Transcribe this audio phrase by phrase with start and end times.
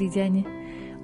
[0.00, 0.34] dobrý deň.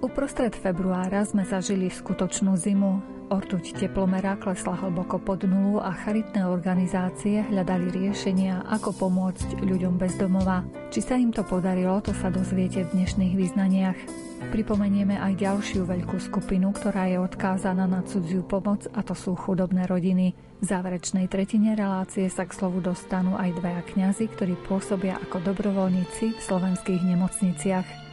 [0.01, 3.05] Uprostred februára sme zažili skutočnú zimu.
[3.29, 10.17] Ortuť teplomera klesla hlboko pod nulu a charitné organizácie hľadali riešenia, ako pomôcť ľuďom bez
[10.17, 10.65] domova.
[10.89, 14.01] Či sa im to podarilo, to sa dozviete v dnešných význaniach.
[14.49, 19.85] Pripomenieme aj ďalšiu veľkú skupinu, ktorá je odkázaná na cudziu pomoc a to sú chudobné
[19.85, 20.33] rodiny.
[20.33, 26.33] V záverečnej tretine relácie sa k slovu dostanú aj dvaja kňazi, ktorí pôsobia ako dobrovoľníci
[26.33, 28.06] v slovenských nemocniciach.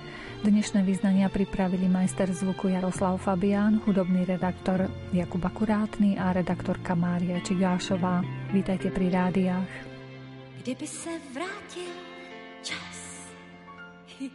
[0.43, 8.19] Dnešné vyznania pripravili majster zvuku Jaroslav Fabián, hudobný redaktor Jakub Akurátny a redaktorka Mária Čigášová.
[8.51, 9.71] Vítajte pri rádiách.
[10.59, 11.95] Kdyby se vrátil
[12.59, 12.99] čas,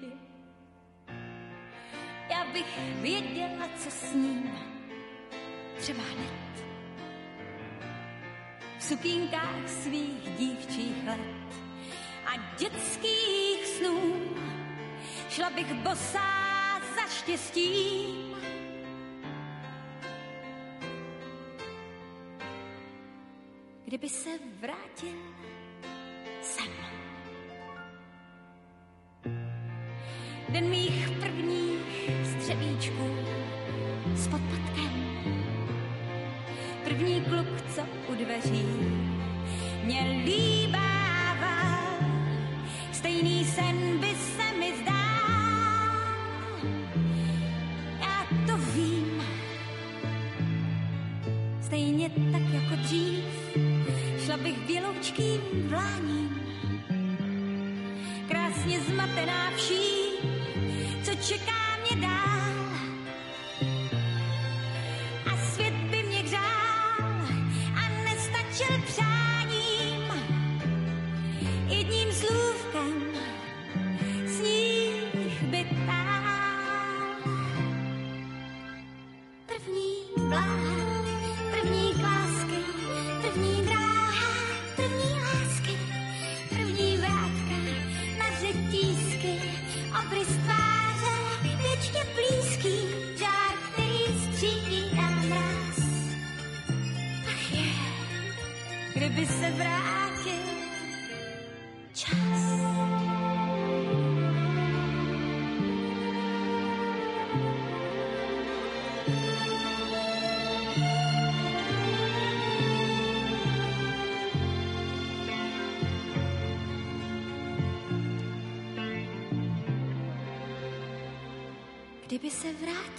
[2.33, 2.73] já bych
[3.05, 4.49] věděla, co s ním,
[5.77, 6.55] třeba hned.
[8.79, 11.49] V sukínkách svých dívčích let
[12.25, 14.01] a dětských snů
[15.29, 16.29] šla bych bosá
[16.97, 18.37] za štěstím.
[23.85, 25.19] Kdyby se vrátil
[26.43, 26.73] sem.
[30.49, 33.17] Den mých prvních střevíčků
[34.15, 35.09] s podpatkem.
[36.85, 37.83] První kluk, co
[38.13, 38.67] u dveří
[39.85, 41.99] mě líbával.
[42.93, 43.98] Stejný sen
[52.09, 53.25] stejně tak jako dřív,
[54.25, 56.41] šla bych běloučkým vláním.
[58.29, 60.31] Krásně zmatená vším,
[61.03, 62.68] co čeká mě dál.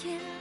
[0.01, 0.38] Se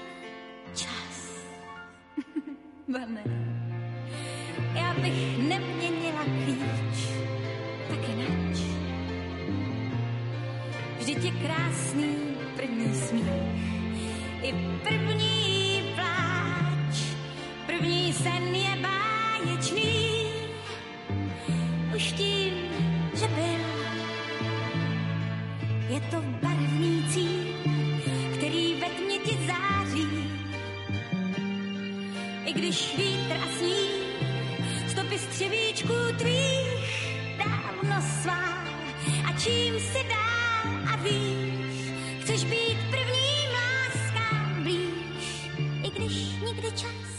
[46.59, 47.11] nikdy čas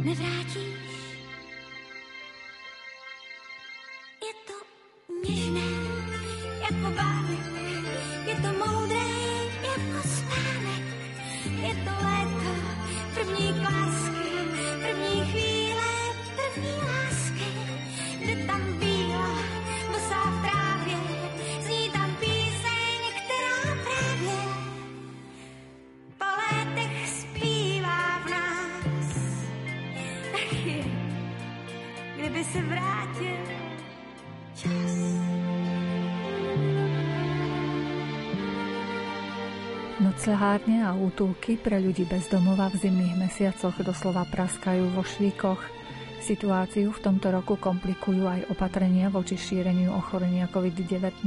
[0.00, 0.99] nevrátíš.
[40.30, 45.58] Noclehárne a útulky pre ľudí bez domova v zimných mesiacoch doslova praskajú vo švíkoch.
[46.22, 51.26] Situáciu v tomto roku komplikujú aj opatrenia voči šíreniu ochorenia COVID-19.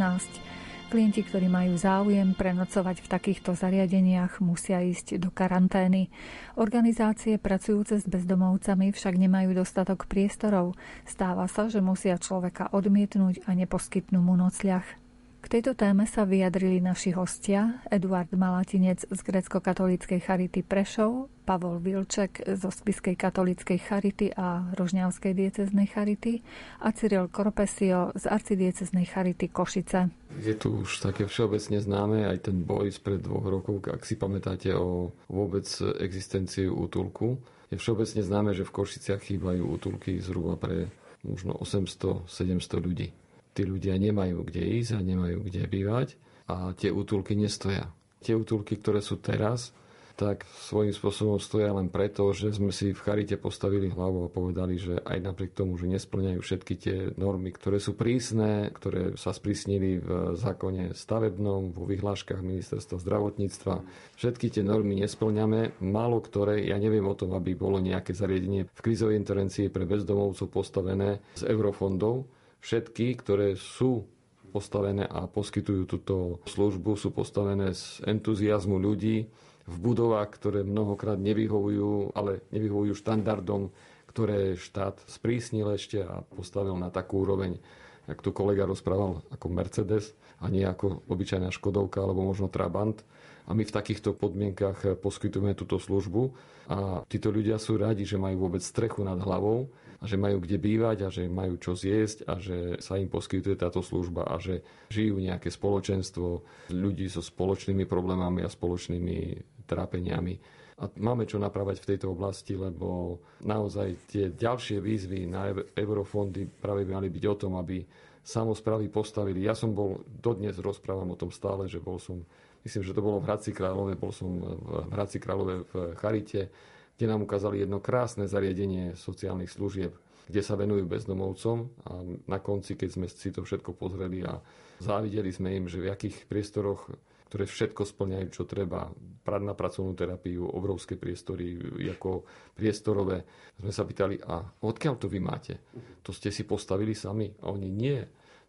[0.88, 6.08] Klienti, ktorí majú záujem prenocovať v takýchto zariadeniach, musia ísť do karantény.
[6.56, 10.80] Organizácie pracujúce s bezdomovcami však nemajú dostatok priestorov.
[11.04, 15.03] Stáva sa, že musia človeka odmietnúť a neposkytnú mu nocľah.
[15.44, 22.48] K tejto téme sa vyjadrili naši hostia Eduard Malatinec z grecko-katolíckej Charity Prešov Pavol Vilček
[22.56, 26.40] zo Spiskej katolíckej charity a Rožňavskej dieceznej charity
[26.80, 30.08] a Cyril Korpesio z arcidieceznej charity Košice.
[30.40, 34.72] Je tu už také všeobecne známe aj ten boj spred dvoch rokov, ak si pamätáte
[34.72, 35.68] o vôbec
[36.00, 37.36] existenciu útulku.
[37.68, 40.88] Je všeobecne známe, že v Košiciach chýbajú útulky zhruba pre
[41.28, 42.32] možno 800-700
[42.80, 43.12] ľudí.
[43.54, 46.18] Tí ľudia nemajú kde ísť a nemajú kde bývať
[46.50, 47.90] a tie útulky nestoja.
[48.20, 49.72] Tie útulky, ktoré sú teraz,
[50.14, 54.78] tak svojím spôsobom stoja len preto, že sme si v Charite postavili hlavu a povedali,
[54.78, 59.98] že aj napriek tomu, že nesplňajú všetky tie normy, ktoré sú prísne, ktoré sa sprísnili
[59.98, 63.82] v zákone stavebnom, vo vyhláškach ministerstva zdravotníctva,
[64.14, 65.82] všetky tie normy nesplňame.
[65.82, 70.46] Málo ktoré, ja neviem o tom, aby bolo nejaké zariadenie v krízovej intervencii pre bezdomovcov
[70.54, 72.30] postavené z eurofondov.
[72.64, 74.08] Všetky, ktoré sú
[74.56, 79.28] postavené a poskytujú túto službu, sú postavené z entuziasmu ľudí,
[79.64, 83.72] v budovách, ktoré mnohokrát nevyhovujú, ale nevyhovujú štandardom,
[84.12, 87.60] ktoré štát sprísnil ešte a postavil na takú úroveň,
[88.08, 93.00] jak tu kolega rozprával, ako Mercedes a nie ako obyčajná Škodovka alebo možno Trabant.
[93.44, 96.32] A my v takýchto podmienkach poskytujeme túto službu
[96.72, 99.68] a títo ľudia sú radi, že majú vôbec strechu nad hlavou
[100.04, 103.80] že majú kde bývať a že majú čo zjesť a že sa im poskytuje táto
[103.80, 104.62] služba a že
[104.92, 106.44] žijú nejaké spoločenstvo
[106.76, 109.18] ľudí so spoločnými problémami a spoločnými
[109.64, 110.36] trápeniami.
[110.84, 116.84] A máme čo napravať v tejto oblasti, lebo naozaj tie ďalšie výzvy na eurofondy práve
[116.84, 117.86] mali byť o tom, aby
[118.24, 119.46] samozprávy postavili.
[119.46, 122.24] Ja som bol, dodnes rozprávam o tom stále, že bol som,
[122.68, 126.52] myslím, že to bolo v Hradci Králové, bol som v Hradci Králové v Charite,
[126.98, 129.94] kde nám ukázali jedno krásne zariadenie sociálnych služieb,
[130.30, 131.58] kde sa venujú bezdomovcom
[131.90, 131.92] a
[132.30, 134.40] na konci, keď sme si to všetko pozreli a
[134.80, 136.88] závideli sme im, že v akých priestoroch
[137.34, 138.94] ktoré všetko splňajú, čo treba.
[139.26, 141.58] Na pracovnú terapiu, obrovské priestory,
[141.90, 143.26] ako priestorové.
[143.58, 145.58] Sme sa pýtali, a odkiaľ to vy máte?
[146.06, 147.34] To ste si postavili sami?
[147.42, 147.98] A oni nie.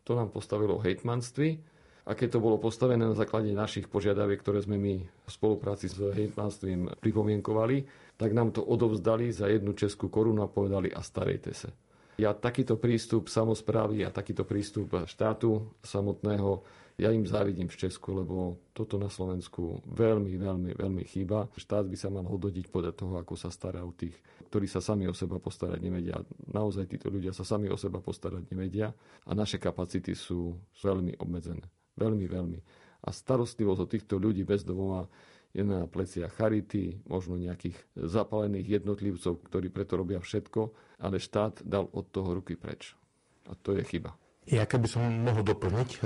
[0.05, 1.65] To nám postavilo hejtmanství,
[2.05, 5.97] a keď to bolo postavené na základe našich požiadaviek, ktoré sme my v spolupráci s
[5.97, 11.71] hejtmanstvím pripomienkovali, tak nám to odovzdali za jednu českú korunu a povedali a starejte sa.
[12.15, 16.63] Ja takýto prístup samozprávy a takýto prístup štátu samotného
[16.95, 21.51] ja im závidím v Česku, lebo toto na Slovensku veľmi, veľmi, veľmi chýba.
[21.59, 24.15] Štát by sa mal hodnotiť podľa toho, ako sa stará o tých,
[24.47, 26.23] ktorí sa sami o seba postarať nevedia.
[26.55, 28.95] Naozaj títo ľudia sa sami o seba postarať nevedia
[29.27, 30.55] a naše kapacity sú
[30.87, 31.67] veľmi obmedzené.
[31.99, 32.59] Veľmi, veľmi.
[33.05, 35.11] A starostlivosť o týchto ľudí bez domova
[35.55, 41.87] je na pleciach charity, možno nejakých zapalených jednotlivcov, ktorí preto robia všetko, ale štát dal
[41.95, 42.99] od toho ruky preč.
[43.47, 44.19] A to je chyba.
[44.45, 45.99] Ja keby som mohol doplniť e,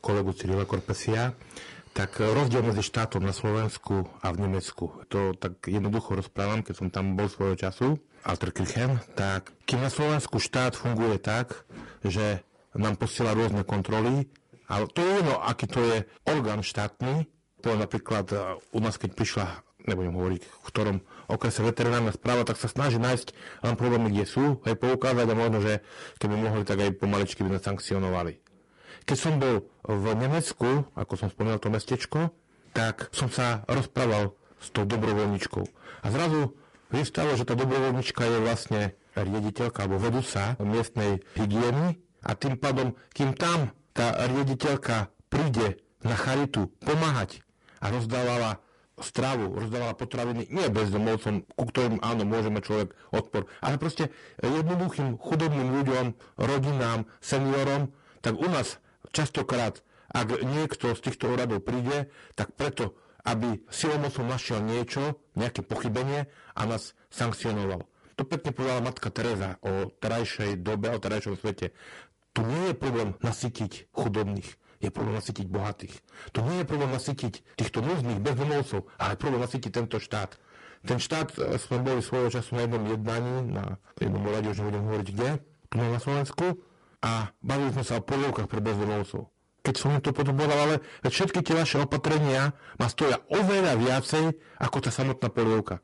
[0.00, 1.36] kolegu Cyrila Korpesia,
[1.92, 6.88] tak rozdiel medzi štátom na Slovensku a v Nemecku, to tak jednoducho rozprávam, keď som
[6.88, 11.66] tam bol svojho času, Alterkirchen, tak kým na Slovensku štát funguje tak,
[12.00, 14.30] že nám posiela rôzne kontroly,
[14.70, 17.28] ale to je jedno, aký to je orgán štátny,
[17.62, 18.36] to napríklad e,
[18.74, 19.46] u nás, keď prišla
[19.86, 23.34] nebudem hovoriť, v ktorom okrese veterinárna správa, tak sa snaží nájsť
[23.66, 25.82] len problémy, kde sú, aj poukázať a možno, že
[26.22, 28.32] keby mohli, tak aj pomaličky by sme sankcionovali.
[29.02, 32.30] Keď som bol v Nemecku, ako som spomínal to mestečko,
[32.70, 35.64] tak som sa rozprával s tou dobrovoľničkou.
[36.02, 36.54] A zrazu
[36.94, 38.82] vystalo, že tá dobrovoľnička je vlastne
[39.18, 46.70] riediteľka alebo vedúca miestnej hygieny a tým pádom, kým tam tá riediteľka príde na charitu
[46.80, 47.42] pomáhať
[47.82, 48.62] a rozdávala
[49.02, 55.74] stravu, rozdávala potraviny nie bezdomovcom, ku ktorým áno, môžeme človek odpor, ale proste jednoduchým chudobným
[55.82, 57.90] ľuďom, rodinám, seniorom,
[58.22, 58.78] tak u nás
[59.10, 62.94] častokrát, ak niekto z týchto úradov príde, tak preto,
[63.26, 67.82] aby silomocom našiel niečo, nejaké pochybenie a nás sankcionoval.
[68.20, 71.72] To pekne povedala matka Teresa o terajšej dobe, o terajšom svete.
[72.36, 75.94] Tu nie je problém nasytiť chudobných je problém nasytiť bohatých.
[76.34, 80.34] To nie je problém nasytiť týchto núznych bezdomovcov, ale problém nasytiť tento štát.
[80.82, 83.64] Ten štát e, sme boli svojho času na jednom jednaní, na
[84.02, 85.30] jednom rade, už nebudem hovoriť kde,
[85.70, 86.46] tu na Slovensku,
[87.02, 89.30] a bavili sme sa o polievkach pre bezdomovcov.
[89.62, 92.50] Keď som to potom povedal, ale všetky tie vaše opatrenia
[92.82, 95.78] ma stoja oveľa viacej ako tá samotná polievka.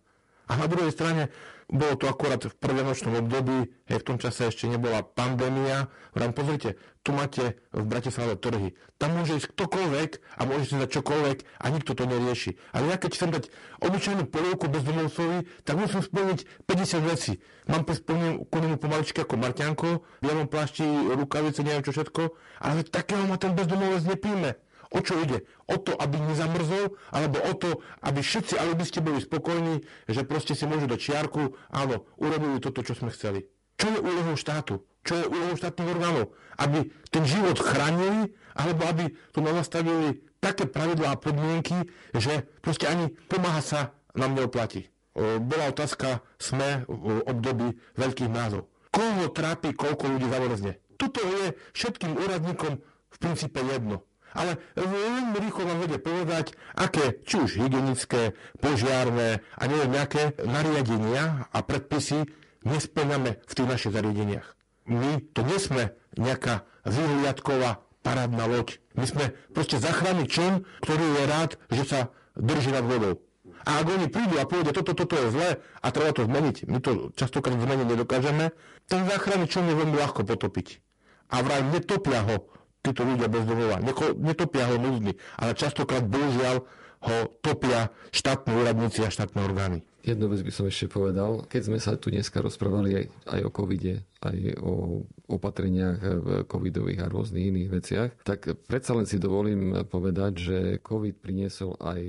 [0.50, 1.30] A na druhej strane
[1.68, 5.92] bolo to akurát v predenočnom období, hej, v tom čase ešte nebola pandémia.
[6.16, 8.72] Vrám, pozrite, tu máte v Bratislave trhy.
[8.96, 10.10] Tam môže ísť ktokoľvek
[10.40, 12.56] a môže si dať čokoľvek a nikto to nerieši.
[12.72, 13.44] Ale ja keď chcem dať
[13.84, 17.32] obyčajnú polievku bezdomovcovi, tak musím splniť 50 vecí.
[17.68, 19.88] Mám splnenú pomaličky ako Marťanko,
[20.24, 20.84] bielom plášti,
[21.16, 22.32] rukavice, neviem čo všetko,
[22.64, 24.56] ale takého ma ten bezdomovec nepríjme.
[24.88, 25.44] O čo ide?
[25.68, 30.64] O to, aby nezamrzol, alebo o to, aby všetci alibisti boli spokojní, že proste si
[30.64, 33.44] môžu dať čiarku, áno, urobili toto, čo sme chceli.
[33.76, 34.82] Čo je úlohou štátu?
[35.04, 36.34] Čo je úlohou štátnych orgánov?
[36.58, 43.12] Aby ten život chránili, alebo aby tu nastavili také pravidlá a podmienky, že proste ani
[43.28, 43.80] pomáha sa
[44.16, 44.90] nám neoplatí.
[45.18, 48.66] Bola otázka sme v období veľkých názov.
[48.88, 50.80] Koho trápi, koľko ľudí zamrzne?
[50.98, 54.07] Toto je všetkým úradníkom v princípe jedno.
[54.36, 61.48] Ale veľmi rýchlo vám vedie povedať, aké, či už hygienické, požiarné a neviem, nejaké nariadenia
[61.48, 62.28] a predpisy
[62.64, 64.48] nesplňame v tých našich zariadeniach.
[64.88, 68.80] My to nie sme nejaká vyhliadková parádna loď.
[68.96, 72.00] My sme proste záchranný člen, ktorý je rád, že sa
[72.36, 73.20] drží nad vodou.
[73.68, 75.50] A ak oni prídu a povedia, toto, toto je zlé
[75.82, 78.54] a treba to zmeniť, my to častokrát zmeniť nedokážeme,
[78.88, 80.80] ten záchranný člen je veľmi ľahko potopiť.
[81.28, 82.48] A vraj netopia ho
[82.88, 83.76] títo ľudia bez domova,
[84.16, 86.64] netopia ho núdny, ale častokrát bohužiaľ
[86.98, 89.86] ho topia štátne úradníci a štátne orgány.
[90.02, 91.46] Jednu vec by som ešte povedal.
[91.46, 93.04] Keď sme sa tu dneska rozprávali aj,
[93.38, 96.00] aj o covide, aj o opatreniach
[96.48, 102.00] covidových a rôznych iných veciach, tak predsa len si dovolím povedať, že covid priniesol aj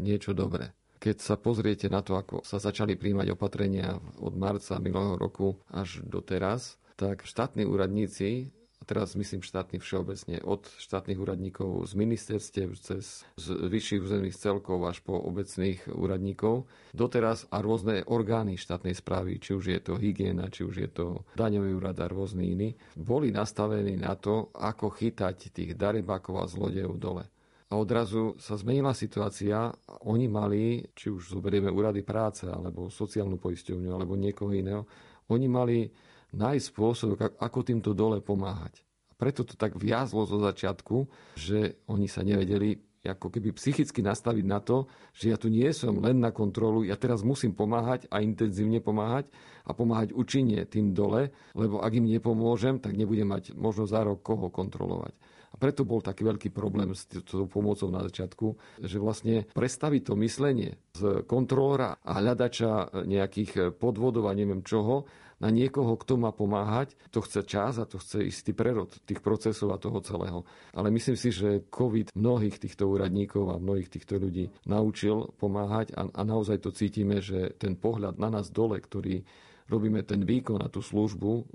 [0.00, 0.72] niečo dobré.
[0.96, 6.00] Keď sa pozriete na to, ako sa začali príjmať opatrenia od marca minulého roku až
[6.06, 8.50] do teraz, tak štátni úradníci
[8.88, 15.04] teraz myslím štátnych všeobecne, od štátnych úradníkov z ministerstiev cez z vyšších územných celkov až
[15.04, 16.64] po obecných úradníkov,
[16.96, 21.28] doteraz a rôzne orgány štátnej správy, či už je to hygiena, či už je to
[21.36, 26.96] daňový úrad a rôzny iní, boli nastavení na to, ako chytať tých darebákov a zlodejov
[26.96, 27.28] dole.
[27.68, 29.68] A odrazu sa zmenila situácia.
[30.08, 34.88] Oni mali, či už zoberieme úrady práce, alebo sociálnu poisťovňu, alebo niekoho iného,
[35.28, 35.84] oni mali
[36.32, 38.84] nájsť spôsob, ako týmto dole pomáhať.
[39.08, 41.08] A preto to tak viazlo zo začiatku,
[41.38, 45.96] že oni sa nevedeli ako keby psychicky nastaviť na to, že ja tu nie som
[46.02, 49.32] len na kontrolu, ja teraz musím pomáhať a intenzívne pomáhať
[49.64, 54.20] a pomáhať účinne tým dole, lebo ak im nepomôžem, tak nebudem mať možno za rok
[54.20, 55.14] koho kontrolovať.
[55.48, 58.46] A preto bol taký veľký problém s tou pomocou na začiatku,
[58.84, 65.08] že vlastne prestaviť to myslenie z kontrolora a hľadača nejakých podvodov a neviem čoho
[65.38, 66.98] na niekoho, kto má pomáhať.
[67.14, 70.42] To chce čas a to chce istý prerod tých procesov a toho celého.
[70.74, 76.10] Ale myslím si, že COVID mnohých týchto úradníkov a mnohých týchto ľudí naučil pomáhať a,
[76.10, 79.22] a naozaj to cítime, že ten pohľad na nás dole, ktorý
[79.68, 81.52] robíme ten výkon a tú službu,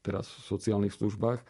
[0.00, 1.42] teraz v sociálnych službách,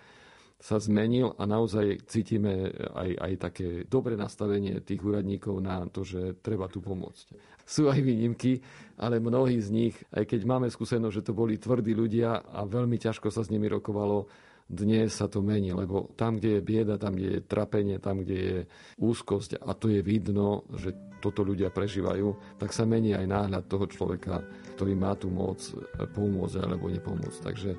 [0.58, 6.34] sa zmenil a naozaj cítime aj, aj také dobré nastavenie tých úradníkov na to, že
[6.42, 7.57] treba tu pomôcť.
[7.68, 8.64] Sú aj výnimky,
[8.96, 12.96] ale mnohí z nich, aj keď máme skúsenosť, že to boli tvrdí ľudia a veľmi
[12.96, 14.24] ťažko sa s nimi rokovalo,
[14.68, 18.36] dnes sa to mení, lebo tam, kde je bieda, tam, kde je trapenie, tam, kde
[18.36, 18.58] je
[19.00, 20.92] úzkosť a to je vidno, že
[21.24, 24.44] toto ľudia prežívajú, tak sa mení aj náhľad toho človeka,
[24.76, 25.60] ktorý má tú moc
[25.96, 27.38] pomôcť alebo nepomôcť.
[27.40, 27.70] Takže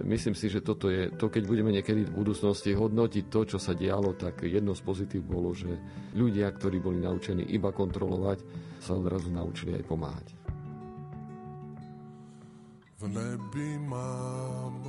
[0.00, 3.76] Myslím si, že toto je to, keď budeme niekedy v budúcnosti hodnotiť to, čo sa
[3.76, 5.68] dialo, tak jedno z pozitív bolo, že
[6.16, 8.40] ľudia, ktorí boli naučení iba kontrolovať,
[8.80, 10.26] sa odrazu naučili aj pomáhať.
[13.02, 14.80] V nebi mám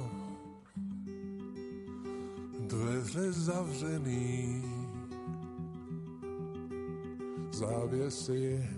[2.70, 4.64] dveře zavřený,
[7.52, 8.70] závěsy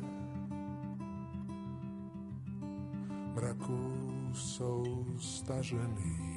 [3.35, 4.04] mraku
[4.35, 6.35] jsou stažený.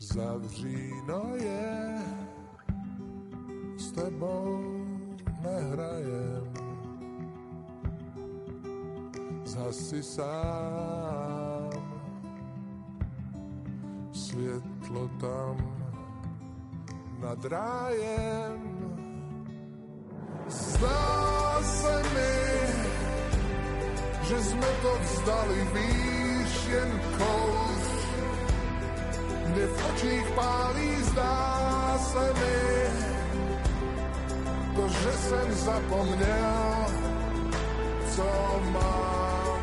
[0.00, 2.02] Zavříno je,
[3.76, 4.60] s tebou
[5.42, 6.52] nehrajem.
[9.44, 11.70] Zhasi sám,
[14.12, 15.56] světlo tam
[17.20, 18.72] nad rájem.
[20.48, 22.41] Zdá se mi,
[24.32, 27.84] že sme to vzdali, víš, jen kouz.
[29.52, 31.36] Mne v očích pálí, zdá
[32.00, 32.64] se mi,
[34.72, 36.80] to, že jsem zapomněl,
[38.16, 38.28] co
[38.72, 39.60] mám.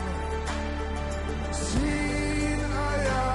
[1.49, 3.33] Snín a já,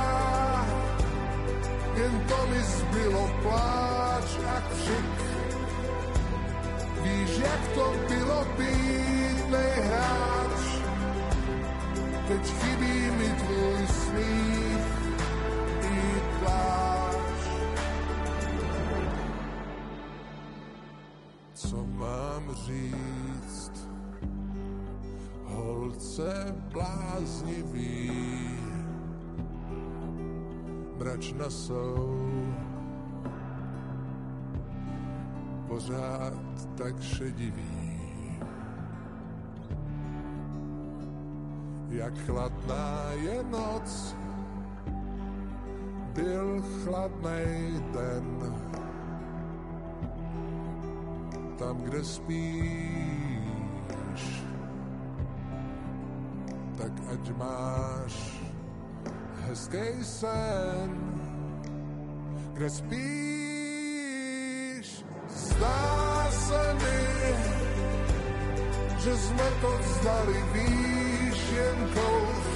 [1.99, 5.19] jen to mi zbylo pláč a křik.
[7.03, 10.74] Víš, jak to bylo být nejhráč,
[12.25, 14.87] keď chybí mi tvoj smích
[15.85, 16.01] i
[16.41, 17.41] pláč.
[21.55, 23.89] Co mám říct,
[25.45, 28.11] holce bláznivý,
[30.97, 32.25] mračna jsou
[35.69, 37.84] pořád tak šedivý.
[41.95, 44.17] Jak chladná je noc,
[46.15, 48.55] byl chladný den.
[51.59, 53.23] Tam, kde spíš,
[56.77, 58.43] tak ať máš
[59.47, 60.91] hezký sen,
[62.53, 63.05] kde spíš.
[65.29, 67.07] Zdá se mi,
[68.99, 71.04] že jsme to vzdali víš
[71.57, 72.55] jen kous.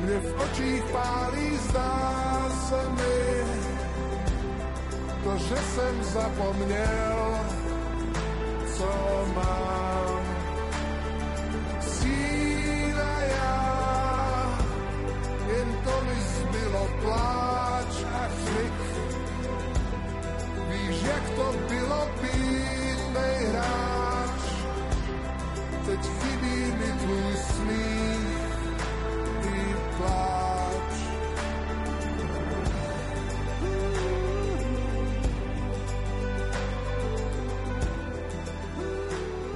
[0.00, 3.44] V očích pálí, zdá se mi,
[5.24, 7.38] to, že jsem zapomněl,
[8.76, 8.90] co
[9.34, 10.20] mám.
[11.80, 14.58] Síla já,
[15.48, 18.80] jen to mi zbylo pláč a chlik.
[20.68, 24.19] Víš, jak to bylo být nejhráč,
[26.00, 28.56] teď chybí mi tvůj smích
[29.44, 30.92] i pláč.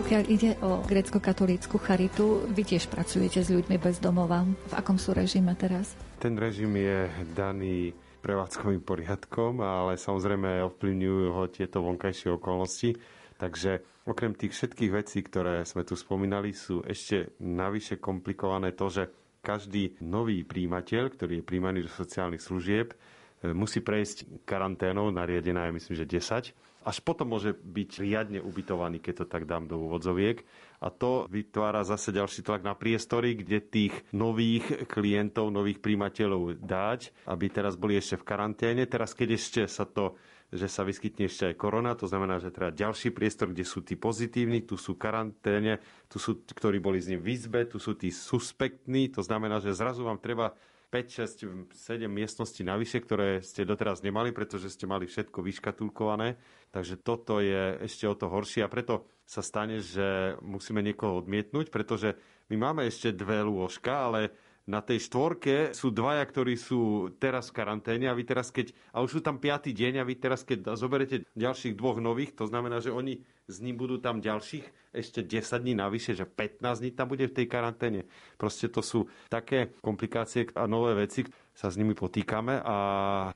[0.04, 4.44] Pokiaľ ide o grecko-katolícku charitu, vy tiež pracujete s ľuďmi bez domova.
[4.44, 5.96] V akom sú režime teraz?
[6.20, 13.00] Ten režim je daný prevádzkovým poriadkom, ale samozrejme ovplyvňujú ho tieto vonkajšie okolnosti.
[13.44, 19.12] Takže okrem tých všetkých vecí, ktoré sme tu spomínali, sú ešte navyše komplikované to, že
[19.44, 25.76] každý nový príjimateľ, ktorý je príjmaný do sociálnych služieb, e, musí prejsť karanténou, nariadená je
[25.76, 26.56] myslím, že 10.
[26.88, 30.40] Až potom môže byť riadne ubytovaný, keď to tak dám do úvodzoviek.
[30.80, 37.24] A to vytvára zase ďalší tlak na priestory, kde tých nových klientov, nových príjimateľov dať,
[37.28, 38.84] aby teraz boli ešte v karanténe.
[38.84, 40.16] Teraz, keď ešte sa to
[40.54, 43.98] že sa vyskytne ešte aj korona, to znamená, že treba ďalší priestor, kde sú tí
[43.98, 48.14] pozitívni, tu sú karanténe, tu sú, ktorí boli s ním v izbe, tu sú tí
[48.14, 50.54] suspektní, to znamená, že zrazu vám treba
[50.94, 56.38] 5, 6, 7 miestností navyše, ktoré ste doteraz nemali, pretože ste mali všetko vyškatulkované.
[56.70, 61.74] Takže toto je ešte o to horšie a preto sa stane, že musíme niekoho odmietnúť,
[61.74, 62.14] pretože
[62.46, 64.30] my máme ešte dve lôžka, ale
[64.64, 69.04] na tej štvorke sú dvaja, ktorí sú teraz v karanténe a vy teraz keď, a
[69.04, 72.80] už sú tam piatý deň a vy teraz keď zoberete ďalších dvoch nových, to znamená,
[72.80, 74.64] že oni s ním budú tam ďalších
[74.96, 78.08] ešte 10 dní navyše, že 15 dní tam bude v tej karanténe.
[78.40, 82.76] Proste to sú také komplikácie a nové veci, sa s nimi potýkame a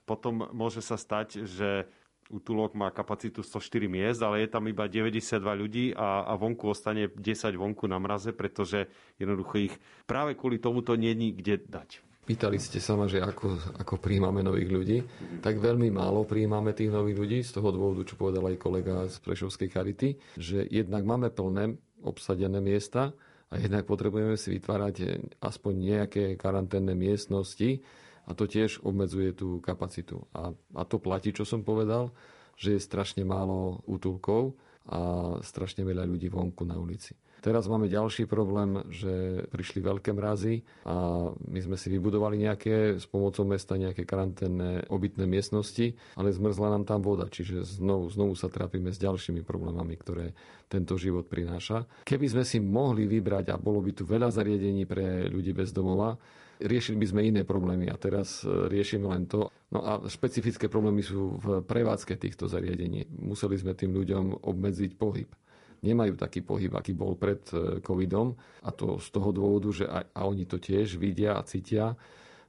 [0.09, 1.87] potom môže sa stať, že
[2.29, 7.09] útulok má kapacitu 104 miest, ale je tam iba 92 ľudí a, a vonku ostane
[7.09, 12.05] 10 vonku na mraze, pretože jednoducho ich práve kvôli tomuto je kde dať.
[12.29, 14.99] Pýtali ste sa ma, že ako, ako príjmame nových ľudí.
[15.41, 19.17] Tak veľmi málo príjmame tých nových ľudí, z toho dôvodu, čo povedal aj kolega z
[19.25, 23.17] Prešovskej charity, že jednak máme plné obsadené miesta
[23.49, 27.81] a jednak potrebujeme si vytvárať aspoň nejaké karanténne miestnosti,
[28.29, 30.29] a to tiež obmedzuje tú kapacitu.
[30.37, 32.12] A, a to platí, čo som povedal,
[32.61, 34.53] že je strašne málo útulkov
[34.85, 35.01] a
[35.41, 37.17] strašne veľa ľudí vonku na ulici.
[37.38, 43.07] Teraz máme ďalší problém, že prišli veľké mrazy a my sme si vybudovali nejaké s
[43.07, 48.51] pomocou mesta nejaké karanténne obytné miestnosti, ale zmrzla nám tam voda, čiže znovu, znovu sa
[48.51, 50.35] trápime s ďalšími problémami, ktoré
[50.67, 51.87] tento život prináša.
[52.03, 56.19] Keby sme si mohli vybrať a bolo by tu veľa zariadení pre ľudí bez domova,
[56.59, 59.51] riešili by sme iné problémy a teraz e, riešime len to.
[59.71, 63.07] No a špecifické problémy sú v prevádzke týchto zariadení.
[63.18, 65.31] Museli sme tým ľuďom obmedziť pohyb.
[65.79, 68.35] Nemajú taký pohyb, aký bol pred e, covidom
[68.66, 71.94] a to z toho dôvodu, že aj, a oni to tiež vidia a cítia,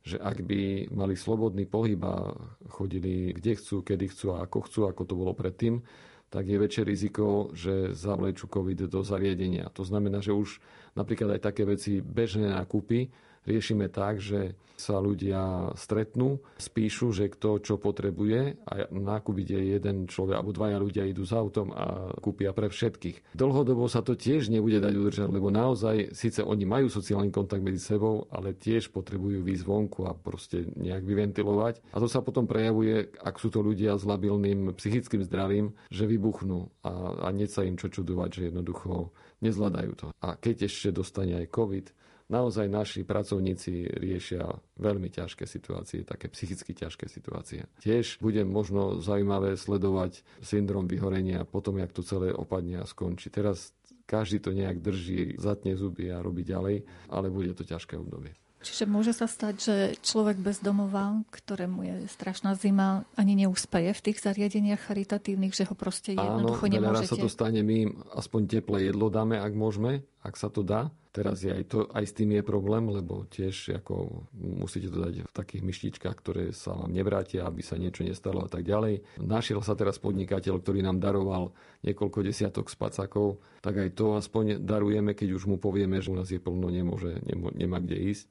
[0.01, 2.33] že ak by mali slobodný pohyb a
[2.71, 5.85] chodili kde chcú, kedy chcú a ako chcú, ako to bolo predtým,
[6.29, 9.65] tak je väčšie riziko, že zavlečú COVID do zariadenia.
[9.73, 10.61] To znamená, že už
[10.93, 13.09] napríklad aj také veci bežné nákupy
[13.49, 20.07] riešime tak, že sa ľudia stretnú, spíšu, že kto čo potrebuje a nákup ide jeden
[20.07, 23.35] človek alebo dvaja ľudia idú s autom a kúpia pre všetkých.
[23.35, 27.83] Dlhodobo sa to tiež nebude dať udržať, lebo naozaj síce oni majú sociálny kontakt medzi
[27.83, 31.83] sebou, ale tiež potrebujú výjsť vonku a proste nejak vyventilovať.
[31.91, 36.71] A to sa potom prejavuje, ak sú to ľudia s labilným psychickým zdravím, že vybuchnú
[36.87, 39.11] a, a nie sa im čo čudovať, že jednoducho
[39.43, 40.07] nezvládajú to.
[40.23, 41.85] A keď ešte dostane aj COVID,
[42.29, 44.45] naozaj naši pracovníci riešia
[44.77, 47.65] veľmi ťažké situácie, také psychicky ťažké situácie.
[47.81, 53.33] Tiež bude možno zaujímavé sledovať syndrom vyhorenia potom, jak to celé opadne a skončí.
[53.33, 53.73] Teraz
[54.05, 58.33] každý to nejak drží, zatne zuby a robí ďalej, ale bude to ťažké obdobie.
[58.59, 64.03] Čiže môže sa stať, že človek bez domova, ktorému je strašná zima, ani neúspeje v
[64.11, 67.07] tých zariadeniach charitatívnych, že ho proste jednoducho Áno, nemôžete...
[67.07, 70.59] raz sa to stane, my im aspoň teplé jedlo dáme, ak môžeme, ak sa to
[70.59, 70.91] dá.
[71.09, 75.13] Teraz je aj, to, aj s tým je problém, lebo tiež ako musíte to dať
[75.25, 79.17] v takých myštičkách, ktoré sa vám nevrátia, aby sa niečo nestalo a tak ďalej.
[79.17, 85.17] Našiel sa teraz podnikateľ, ktorý nám daroval niekoľko desiatok spacakov, tak aj to aspoň darujeme,
[85.17, 87.17] keď už mu povieme, že u nás je plno, nemôže,
[87.57, 88.29] nemá kde ísť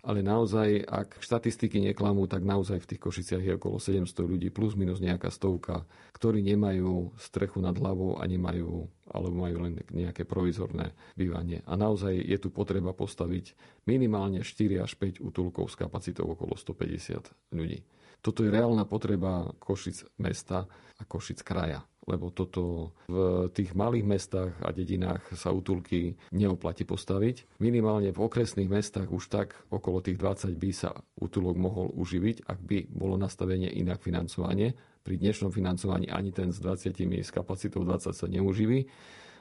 [0.00, 4.72] ale naozaj, ak štatistiky neklamú, tak naozaj v tých Košiciach je okolo 700 ľudí, plus
[4.72, 5.84] minus nejaká stovka,
[6.16, 11.60] ktorí nemajú strechu nad hlavou a nemajú, alebo majú len nejaké provizorné bývanie.
[11.68, 13.52] A naozaj je tu potreba postaviť
[13.84, 17.84] minimálne 4 až 5 útulkov s kapacitou okolo 150 ľudí.
[18.18, 20.66] Toto je reálna potreba Košic mesta
[20.98, 27.60] a Košic kraja lebo toto v tých malých mestách a dedinách sa útulky neoplatí postaviť.
[27.62, 32.58] Minimálne v okresných mestách už tak okolo tých 20 by sa útulok mohol uživiť, ak
[32.58, 34.74] by bolo nastavenie inak financovanie.
[35.06, 38.90] Pri dnešnom financovaní ani ten s 20 s kapacitou 20 sa neuživí.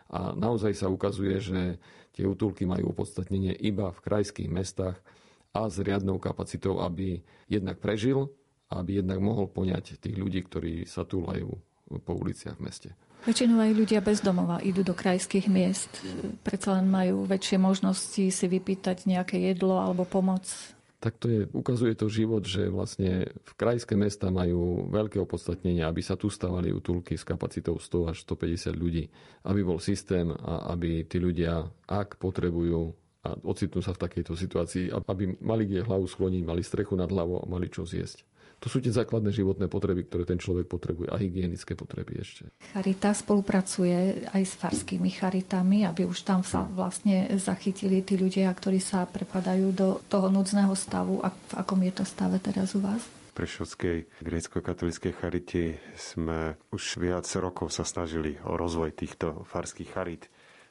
[0.09, 1.77] A naozaj sa ukazuje, že
[2.17, 4.97] tie útulky majú opodstatnenie iba v krajských mestách
[5.53, 8.29] a s riadnou kapacitou, aby jednak prežil,
[8.69, 11.49] aby jednak mohol poňať tých ľudí, ktorí sa túlajú
[12.05, 12.89] po uliciach v meste.
[13.25, 15.91] Väčšinou aj ľudia bez domova idú do krajských miest.
[16.45, 20.47] Predsa len majú väčšie možnosti si vypýtať nejaké jedlo alebo pomoc.
[20.99, 26.03] Tak to je, ukazuje to život, že vlastne v krajské mesta majú veľké opodstatnenie, aby
[26.03, 29.07] sa tu stavali útulky s kapacitou 100 až 150 ľudí.
[29.47, 34.95] Aby bol systém a aby tí ľudia, ak potrebujú a ocitnú sa v takejto situácii,
[34.95, 38.23] aby mali kde hlavu skloniť, mali strechu nad hlavou a mali čo zjesť.
[38.59, 42.51] To sú tie základné životné potreby, ktoré ten človek potrebuje a hygienické potreby ešte.
[42.75, 48.83] Charita spolupracuje aj s farskými charitami, aby už tam sa vlastne zachytili tí ľudia, ktorí
[48.83, 51.23] sa prepadajú do toho núdzneho stavu.
[51.23, 52.99] A v akom je to stave teraz u vás?
[53.39, 60.27] Prešovskej grécko-katolíckej charite sme už viac rokov sa snažili o rozvoj týchto farských charit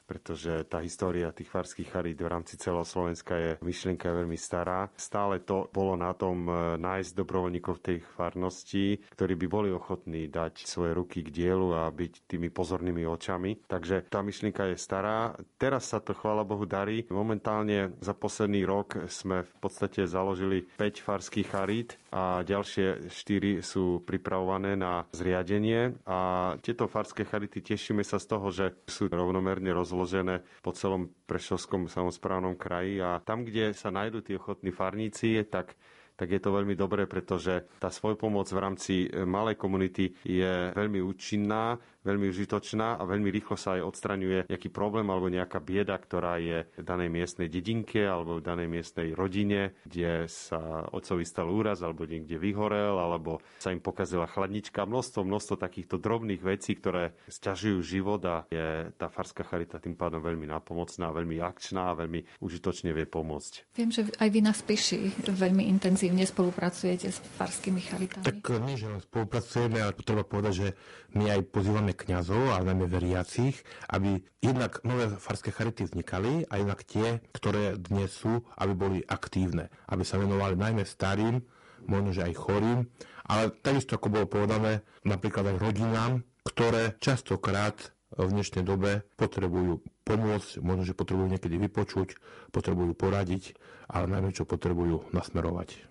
[0.08, 4.88] pretože tá história tých farských charít v rámci celého Slovenska je myšlienka veľmi stará.
[4.96, 10.64] Stále to bolo na tom e, nájsť dobrovoľníkov tej farnosti, ktorí by boli ochotní dať
[10.64, 13.68] svoje ruky k dielu a byť tými pozornými očami.
[13.68, 15.36] Takže tá myšlienka je stará.
[15.60, 17.04] Teraz sa to, chvála Bohu, darí.
[17.12, 24.00] Momentálne za posledný rok sme v podstate založili 5 farských charít a ďalšie 4 sú
[24.08, 25.92] pripravované na zriadenie.
[26.08, 26.18] A
[26.64, 31.90] tieto farské charity tešíme sa z toho, že sú rovnomerne rozložené rozložené po celom Prešovskom
[31.90, 33.02] samozprávnom kraji.
[33.02, 35.74] A tam, kde sa nájdú tí ochotní farníci, tak
[36.18, 41.78] tak je to veľmi dobré, pretože tá svojpomoc v rámci malej komunity je veľmi účinná,
[42.08, 46.64] veľmi užitočná a veľmi rýchlo sa aj odstraňuje nejaký problém alebo nejaká bieda, ktorá je
[46.64, 52.08] v danej miestnej dedinke alebo v danej miestnej rodine, kde sa otcovi stal úraz alebo
[52.08, 54.88] niekde vyhorel alebo sa im pokazila chladnička.
[54.88, 60.24] Množstvo, množstvo takýchto drobných vecí, ktoré sťažujú život a je tá farská charita tým pádom
[60.24, 63.76] veľmi napomocná, veľmi akčná a veľmi užitočne vie pomôcť.
[63.76, 68.24] Viem, že aj vy na Spiši veľmi intenzívne spolupracujete s farskými charitami.
[68.24, 70.68] Tak my, že spolupracujeme, ale treba povedať, že
[71.16, 76.84] my aj pozývame kňazov, ale najmä veriacich, aby jednak nové farské charity vznikali a jednak
[76.84, 81.40] tie, ktoré dnes sú, aby boli aktívne, aby sa venovali najmä starým,
[81.88, 82.84] možno, že aj chorým,
[83.24, 86.12] ale takisto, ako bolo povedané, napríklad aj rodinám,
[86.44, 87.76] ktoré častokrát
[88.12, 92.16] v dnešnej dobe potrebujú pomôcť, možno, že potrebujú niekedy vypočuť,
[92.52, 93.56] potrebujú poradiť,
[93.88, 95.87] ale najmä čo potrebujú nasmerovať.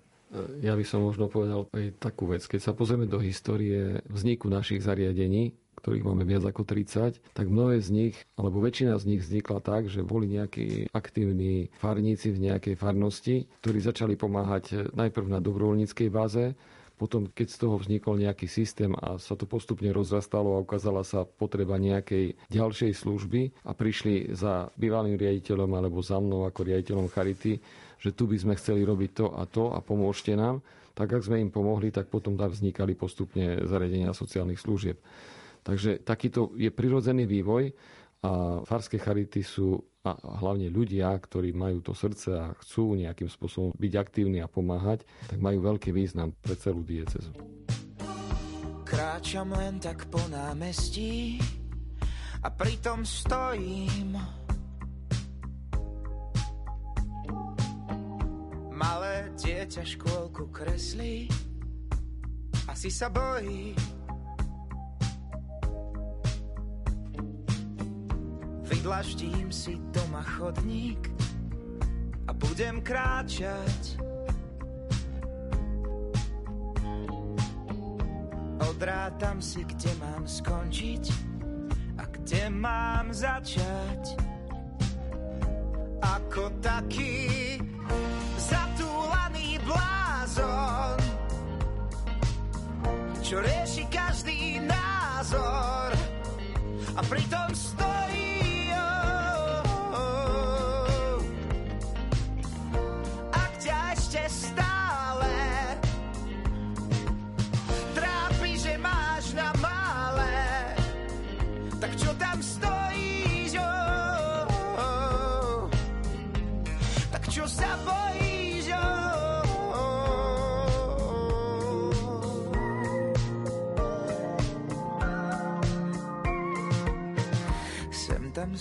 [0.60, 2.44] Ja by som možno povedal aj takú vec.
[2.44, 7.80] Keď sa pozrieme do histórie vzniku našich zariadení, ktorých máme viac ako 30, tak mnohé
[7.80, 12.76] z nich, alebo väčšina z nich vznikla tak, že boli nejakí aktívni farníci v nejakej
[12.76, 16.58] farnosti, ktorí začali pomáhať najprv na dobrovoľníckej báze,
[16.98, 21.30] potom, keď z toho vznikol nejaký systém a sa to postupne rozrastalo a ukázala sa
[21.30, 27.62] potreba nejakej ďalšej služby a prišli za bývalým riaditeľom alebo za mnou ako riaditeľom Charity,
[27.98, 30.62] že tu by sme chceli robiť to a to a pomôžte nám,
[30.98, 34.98] tak ak sme im pomohli, tak potom tam vznikali postupne zariadenia sociálnych služieb.
[35.62, 37.70] Takže takýto je prirodzený vývoj
[38.26, 43.76] a farské charity sú a hlavne ľudia, ktorí majú to srdce a chcú nejakým spôsobom
[43.76, 47.36] byť aktívni a pomáhať, tak majú veľký význam pre celú diecezu.
[48.88, 51.44] Kráčam len tak po námestí
[52.40, 54.16] a pritom stojím.
[59.48, 61.32] Dieťa škôlku kreslí,
[62.68, 63.72] asi sa bojí
[68.68, 71.00] Vydlaždím si doma chodník
[72.28, 74.04] a budem kráčať.
[78.60, 81.04] Odrátam si, kde mám skončiť
[81.96, 84.20] a kde mám začať.
[86.04, 87.47] Ako taký
[89.68, 90.98] blázon,
[93.20, 95.92] čo rieši každý názor.
[96.98, 98.07] A pritom stojí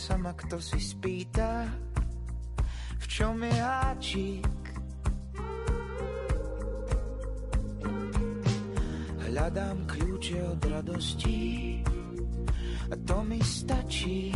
[0.06, 1.66] Sem tam sa ma kto si spýta,
[2.94, 4.62] v čom je háčik.
[9.26, 11.82] Hľadám kľúče od radosti
[12.86, 14.30] a to mi stačí.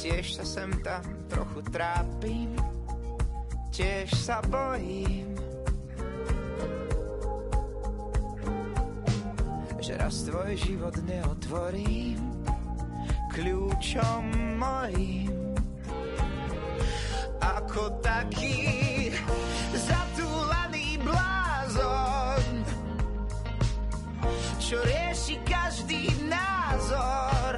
[0.00, 2.56] Tiež sa sem tam trochu trápim,
[3.76, 5.36] tiež sa bojím,
[9.88, 12.20] že raz tvoj život neotvorím
[13.32, 14.24] kľúčom
[14.60, 15.32] mojím.
[17.40, 19.08] Ako taký
[19.72, 22.44] zatúlaný blázon,
[24.60, 27.56] čo rieši každý názor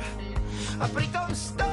[0.79, 1.70] a pritom stojí.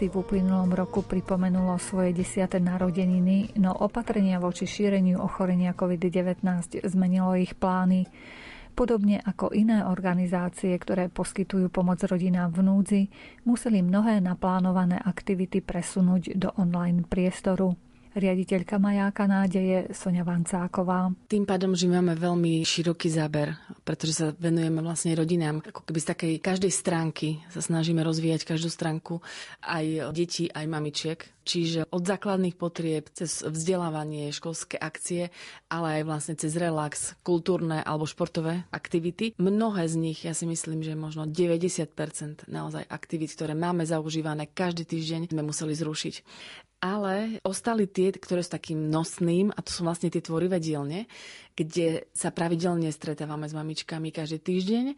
[0.00, 6.40] Si v uplynulom roku pripomenulo svoje desiate narodeniny, no opatrenia voči šíreniu ochorenia COVID-19
[6.88, 8.08] zmenilo ich plány.
[8.72, 13.02] Podobne ako iné organizácie, ktoré poskytujú pomoc rodinám v núdzi,
[13.44, 17.76] museli mnohé naplánované aktivity presunúť do online priestoru.
[18.10, 21.14] Riaditeľka Majáka nádeje Sonia Vancáková.
[21.30, 23.54] Tým pádom, že máme veľmi široký záber,
[23.86, 25.62] pretože sa venujeme vlastne rodinám.
[25.62, 29.22] Ako keby z takej každej stránky sa snažíme rozvíjať každú stránku
[29.62, 31.22] aj detí, aj mamičiek.
[31.46, 35.30] Čiže od základných potrieb cez vzdelávanie, školské akcie,
[35.70, 39.38] ale aj vlastne cez relax, kultúrne alebo športové aktivity.
[39.38, 44.82] Mnohé z nich, ja si myslím, že možno 90% naozaj aktivít, ktoré máme zaužívané každý
[44.82, 46.14] týždeň, sme museli zrušiť
[46.80, 51.04] ale ostali tie, ktoré sú takým nosným, a to sú vlastne tie tvorivé dielne,
[51.52, 54.96] kde sa pravidelne stretávame s mamičkami každý týždeň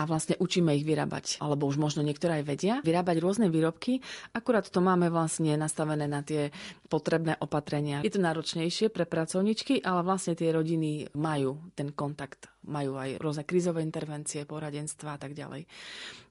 [0.00, 4.00] a vlastne učíme ich vyrábať, alebo už možno niektoré aj vedia, vyrábať rôzne výrobky,
[4.32, 6.48] akurát to máme vlastne nastavené na tie
[6.88, 8.00] potrebné opatrenia.
[8.00, 13.44] Je to náročnejšie pre pracovničky, ale vlastne tie rodiny majú ten kontakt, majú aj rôzne
[13.44, 15.68] krízové intervencie, poradenstva a tak ďalej.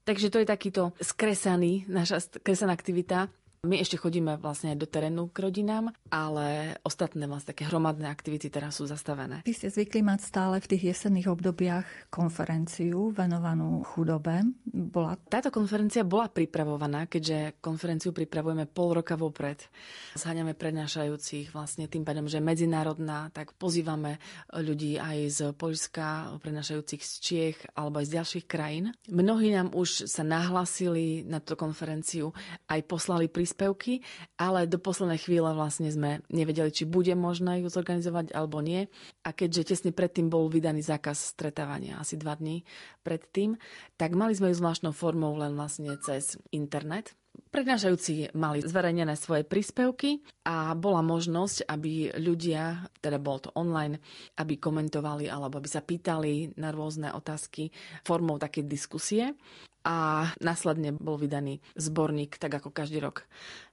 [0.02, 3.30] Takže to je takýto skresaný, naša skresaná aktivita,
[3.68, 8.48] my ešte chodíme vlastne aj do terénu k rodinám, ale ostatné vlastne také hromadné aktivity
[8.48, 9.44] teraz sú zastavené.
[9.44, 14.48] Vy ste zvykli mať stále v tých jesenných obdobiach konferenciu venovanú chudobe.
[14.64, 19.60] Bola Táto konferencia bola pripravovaná, keďže konferenciu pripravujeme pol roka vopred.
[20.16, 24.24] Zháňame prednášajúcich vlastne tým pádom, že medzinárodná, tak pozývame
[24.56, 28.96] ľudí aj z Poľska, prednášajúcich z Čiech alebo aj z ďalších krajín.
[29.12, 32.32] Mnohí nám už sa nahlasili na túto konferenciu,
[32.72, 34.06] aj poslali príspevky príspevky,
[34.38, 38.86] ale do poslednej chvíle vlastne sme nevedeli, či bude možné ju zorganizovať alebo nie.
[39.26, 42.62] A keďže tesne predtým bol vydaný zákaz stretávania, asi dva dní
[43.02, 43.58] predtým,
[43.98, 47.18] tak mali sme ju zvláštnou formou len vlastne cez internet.
[47.50, 53.98] Prednášajúci mali zverejnené svoje príspevky a bola možnosť, aby ľudia, teda bol to online,
[54.38, 57.74] aby komentovali alebo aby sa pýtali na rôzne otázky
[58.06, 59.34] formou také diskusie
[59.84, 63.24] a následne bol vydaný zborník, tak ako každý rok.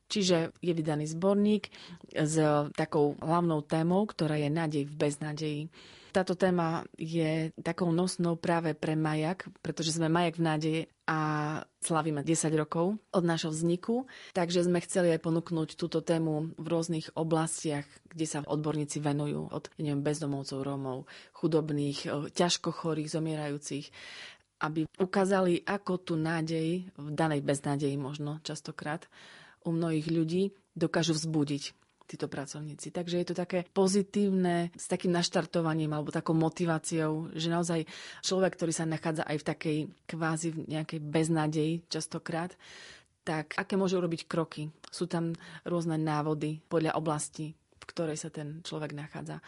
[0.06, 1.66] Čiže je vydaný zborník
[2.14, 2.38] s
[2.78, 5.62] takou hlavnou témou, ktorá je nádej v beznadeji.
[6.14, 11.20] Táto téma je takou nosnou práve pre Majak, pretože sme Majak v nádeji a
[11.84, 17.12] slavíme 10 rokov od nášho vzniku, takže sme chceli aj ponúknuť túto tému v rôznych
[17.14, 21.04] oblastiach, kde sa odborníci venujú, od neviem, bezdomovcov, Rómov,
[21.36, 23.92] chudobných, ťažko chorých, zomierajúcich,
[24.60, 29.04] aby ukázali, ako tu nádej, v danej beznádeji možno častokrát,
[29.66, 30.42] u mnohých ľudí
[30.72, 31.74] dokážu vzbudiť
[32.06, 32.94] títo pracovníci.
[32.94, 37.82] Takže je to také pozitívne s takým naštartovaním alebo takou motiváciou, že naozaj
[38.22, 42.54] človek, ktorý sa nachádza aj v takej kvázi v nejakej beznádeji častokrát,
[43.26, 44.70] tak aké môže urobiť kroky.
[44.86, 45.34] Sú tam
[45.66, 49.42] rôzne návody podľa oblasti, v ktorej sa ten človek nachádza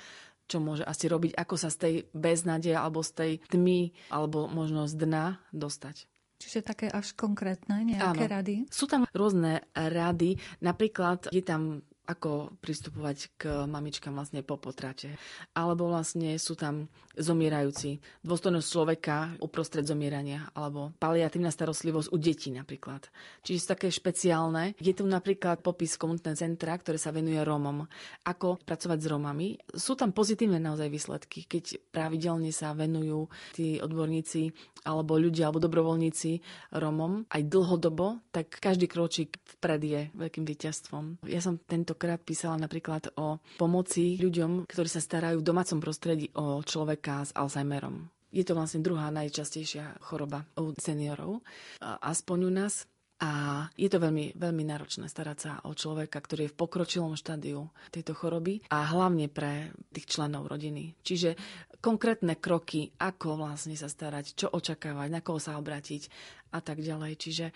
[0.48, 4.88] čo môže asi robiť, ako sa z tej beznádeje alebo z tej tmy alebo možno
[4.88, 6.08] z dna dostať.
[6.38, 8.34] Čiže také až konkrétne nejaké Áno.
[8.40, 8.54] rady?
[8.70, 10.38] Sú tam rôzne rady.
[10.62, 15.12] Napríklad je tam ako pristupovať k mamičkám vlastne po potrate.
[15.53, 23.05] Alebo vlastne sú tam zomierajúci, dôstojnosť človeka uprostred zomierania, alebo paliatívna starostlivosť u detí napríklad.
[23.44, 24.73] Čiže sú také špeciálne.
[24.81, 27.85] Je tu napríklad popis komunitné centra, ktoré sa venuje Rómom.
[28.25, 29.49] Ako pracovať s Rómami.
[29.77, 34.55] Sú tam pozitívne naozaj výsledky, keď pravidelne sa venujú tí odborníci
[34.87, 36.40] alebo ľudia, alebo dobrovoľníci
[36.79, 41.27] Rómom aj dlhodobo, tak každý kročík vpred je veľkým víťazstvom.
[41.27, 46.30] Ja som tento častokrát písala napríklad o pomoci ľuďom, ktorí sa starajú v domácom prostredí
[46.38, 48.06] o človeka s Alzheimerom.
[48.30, 51.42] Je to vlastne druhá najčastejšia choroba u seniorov,
[51.82, 52.87] aspoň u nás.
[53.18, 57.66] A je to veľmi, veľmi náročné starať sa o človeka, ktorý je v pokročilom štádiu
[57.90, 60.94] tejto choroby a hlavne pre tých členov rodiny.
[61.02, 61.35] Čiže
[61.83, 66.07] konkrétne kroky, ako vlastne sa starať, čo očakávať, na koho sa obratiť
[66.54, 67.12] a tak ďalej.
[67.18, 67.46] Čiže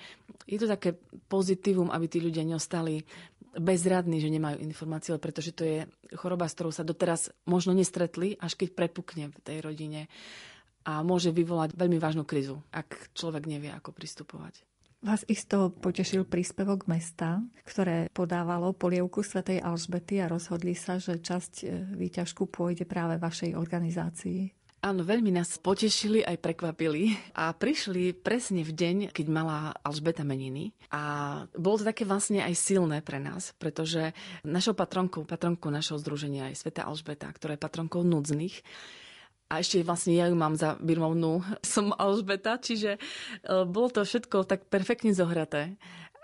[0.50, 0.98] je to také
[1.30, 3.06] pozitívum, aby tí ľudia neostali
[3.54, 5.78] bezradní, že nemajú informácie, pretože to je
[6.18, 10.10] choroba, s ktorou sa doteraz možno nestretli, až keď prepukne v tej rodine
[10.82, 14.71] a môže vyvolať veľmi vážnu krizu, ak človek nevie, ako pristupovať.
[15.02, 21.52] Vás isto potešil príspevok mesta, ktoré podávalo polievku svätej Alžbety a rozhodli sa, že časť
[21.66, 21.66] e,
[21.98, 24.54] výťažku pôjde práve vašej organizácii.
[24.86, 30.70] Áno, veľmi nás potešili aj prekvapili a prišli presne v deň, keď mala Alžbeta meniny.
[30.94, 31.02] A
[31.50, 34.14] bolo to také vlastne aj silné pre nás, pretože
[34.46, 38.62] našou patronkou, patronkou našho združenia je Sveta Alžbeta, ktorá je patronkou núdznych
[39.52, 43.00] a ešte vlastne ja ju mám za birmovnú, som Alžbeta, čiže e,
[43.68, 45.76] bolo to všetko tak perfektne zohraté.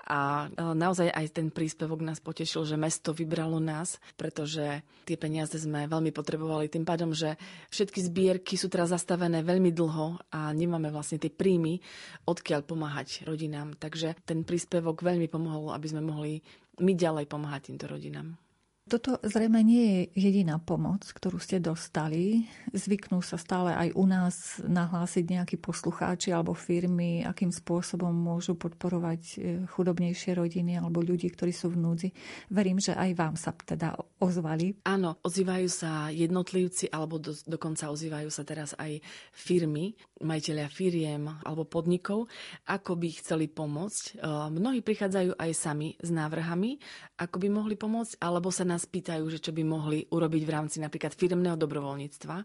[0.09, 5.61] A e, naozaj aj ten príspevok nás potešil, že mesto vybralo nás, pretože tie peniaze
[5.61, 6.73] sme veľmi potrebovali.
[6.73, 7.37] Tým pádom, že
[7.69, 11.85] všetky zbierky sú teraz zastavené veľmi dlho a nemáme vlastne tie príjmy,
[12.25, 13.77] odkiaľ pomáhať rodinám.
[13.77, 16.41] Takže ten príspevok veľmi pomohol, aby sme mohli
[16.81, 18.48] my ďalej pomáhať týmto rodinám.
[18.88, 22.48] Toto zrejme nie je jediná pomoc, ktorú ste dostali.
[22.72, 29.22] Zvyknú sa stále aj u nás nahlásiť nejakí poslucháči alebo firmy, akým spôsobom môžu podporovať
[29.22, 29.37] e,
[29.68, 32.09] chudobnejšie rodiny alebo ľudí, ktorí sú v núdzi.
[32.48, 33.92] Verím, že aj vám sa teda
[34.24, 34.81] ozvali.
[34.88, 39.05] Áno, ozývajú sa jednotlivci alebo do, dokonca ozývajú sa teraz aj
[39.37, 39.92] firmy,
[40.24, 42.27] majiteľia firiem alebo podnikov,
[42.64, 44.05] ako by chceli pomôcť.
[44.16, 46.81] E, mnohí prichádzajú aj sami s návrhami,
[47.20, 50.55] ako by mohli pomôcť, alebo sa nás nás pýtajú, že čo by mohli urobiť v
[50.55, 52.37] rámci napríklad firmného dobrovoľníctva.
[52.38, 52.45] E,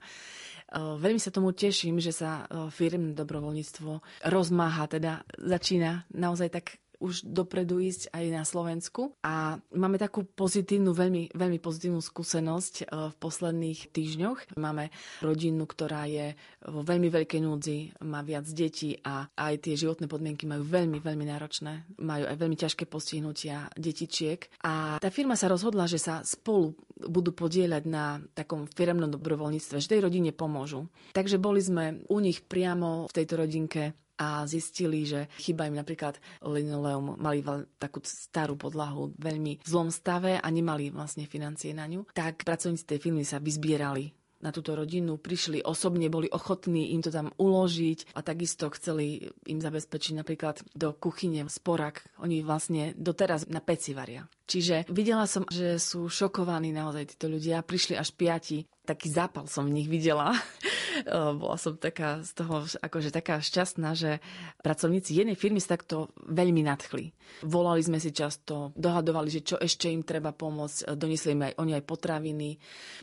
[0.98, 7.28] veľmi sa tomu teším, že sa e, firmné dobrovoľníctvo rozmáha, teda začína naozaj tak už
[7.28, 9.12] dopredu ísť aj na Slovensku.
[9.28, 14.56] A máme takú pozitívnu, veľmi, veľmi pozitívnu skúsenosť e, v posledných týždňoch.
[14.56, 14.88] Máme
[15.20, 20.48] rodinu, ktorá je vo veľmi veľkej núdzi, má viac detí a aj tie životné podmienky
[20.48, 22.00] majú veľmi, veľmi náročné.
[22.00, 24.48] Majú aj veľmi ťažké postihnutia detičiek.
[24.64, 26.72] A tá firma sa rozhodla, že sa spolu
[27.04, 30.88] budú podieľať na takom firemnom dobrovoľníctve, že tej rodine pomôžu.
[31.12, 36.22] Takže boli sme u nich priamo v tejto rodinke a zistili, že chýba im napríklad
[36.46, 37.42] linoleum, mali
[37.82, 42.86] takú starú podlahu veľmi v zlom stave a nemali vlastne financie na ňu, tak pracovníci
[42.86, 48.12] tej firmy sa vyzbierali na túto rodinu, prišli osobne, boli ochotní im to tam uložiť
[48.12, 52.04] a takisto chceli im zabezpečiť napríklad do kuchyne sporak.
[52.20, 54.28] Oni vlastne doteraz na peci varia.
[54.44, 57.64] Čiže videla som, že sú šokovaní naozaj títo ľudia.
[57.64, 60.36] Prišli až piati taký zápal som v nich videla.
[61.40, 64.20] Bola som taká z toho, akože taká šťastná, že
[64.60, 67.16] pracovníci jednej firmy sa takto veľmi nadchli.
[67.48, 71.72] Volali sme si často, dohadovali, že čo ešte im treba pomôcť, donesli im aj oni
[71.80, 72.50] aj potraviny.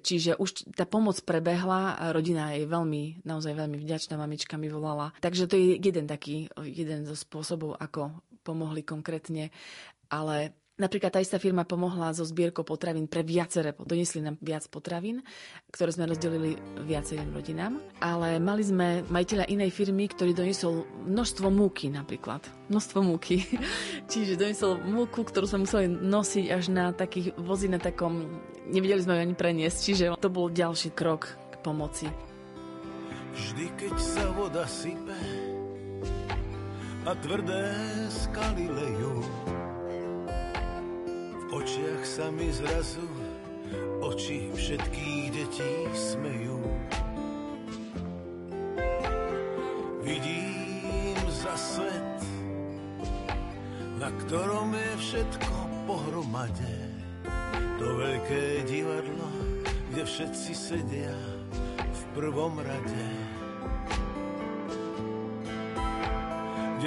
[0.05, 5.17] Čiže už tá pomoc prebehla, rodina je veľmi, naozaj veľmi vďačná, mamička mi volala.
[5.25, 9.49] Takže to je jeden taký, jeden zo spôsobov, ako pomohli konkrétne.
[10.11, 15.21] Ale Napríklad tá istá firma pomohla so zbierkou potravín pre viaceré, donesli nám viac potravín,
[15.69, 16.57] ktoré sme rozdelili
[16.89, 17.77] viacerým rodinám.
[18.01, 22.41] Ale mali sme majiteľa inej firmy, ktorý doniesol množstvo múky napríklad.
[22.73, 23.45] Množstvo múky.
[24.13, 28.41] Čiže doniesol múku, ktorú sme museli nosiť až na takých vozy na takom...
[28.73, 32.07] Nevedeli sme ju ani preniesť, čiže to bol ďalší krok k pomoci.
[33.35, 35.19] Vždy, keď sa voda sype
[37.03, 37.63] a tvrdé
[38.09, 39.27] skaly lejú,
[41.51, 43.07] očiach sa mi zrazu
[44.03, 46.63] oči všetkých detí smejú.
[50.07, 52.19] Vidím za svet,
[53.99, 55.55] na ktorom je všetko
[55.91, 56.77] pohromade.
[57.83, 59.29] To veľké divadlo,
[59.91, 61.17] kde všetci sedia
[61.77, 63.20] v prvom rade.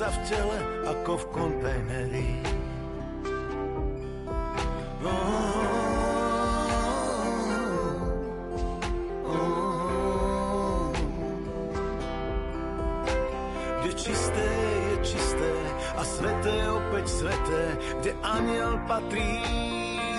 [0.00, 2.28] sa v tele ako v kontajneri.
[18.00, 19.44] kde aniel patrí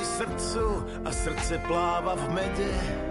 [0.05, 0.65] srdcu
[1.01, 3.10] a srdce pláva v mede.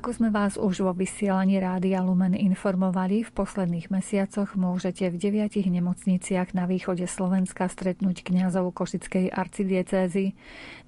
[0.00, 5.68] Ako sme vás už vo vysielaní Rádia Lumen informovali, v posledných mesiacoch môžete v deviatich
[5.68, 10.32] nemocniciach na východe Slovenska stretnúť kňazov Košickej arcidiecézy.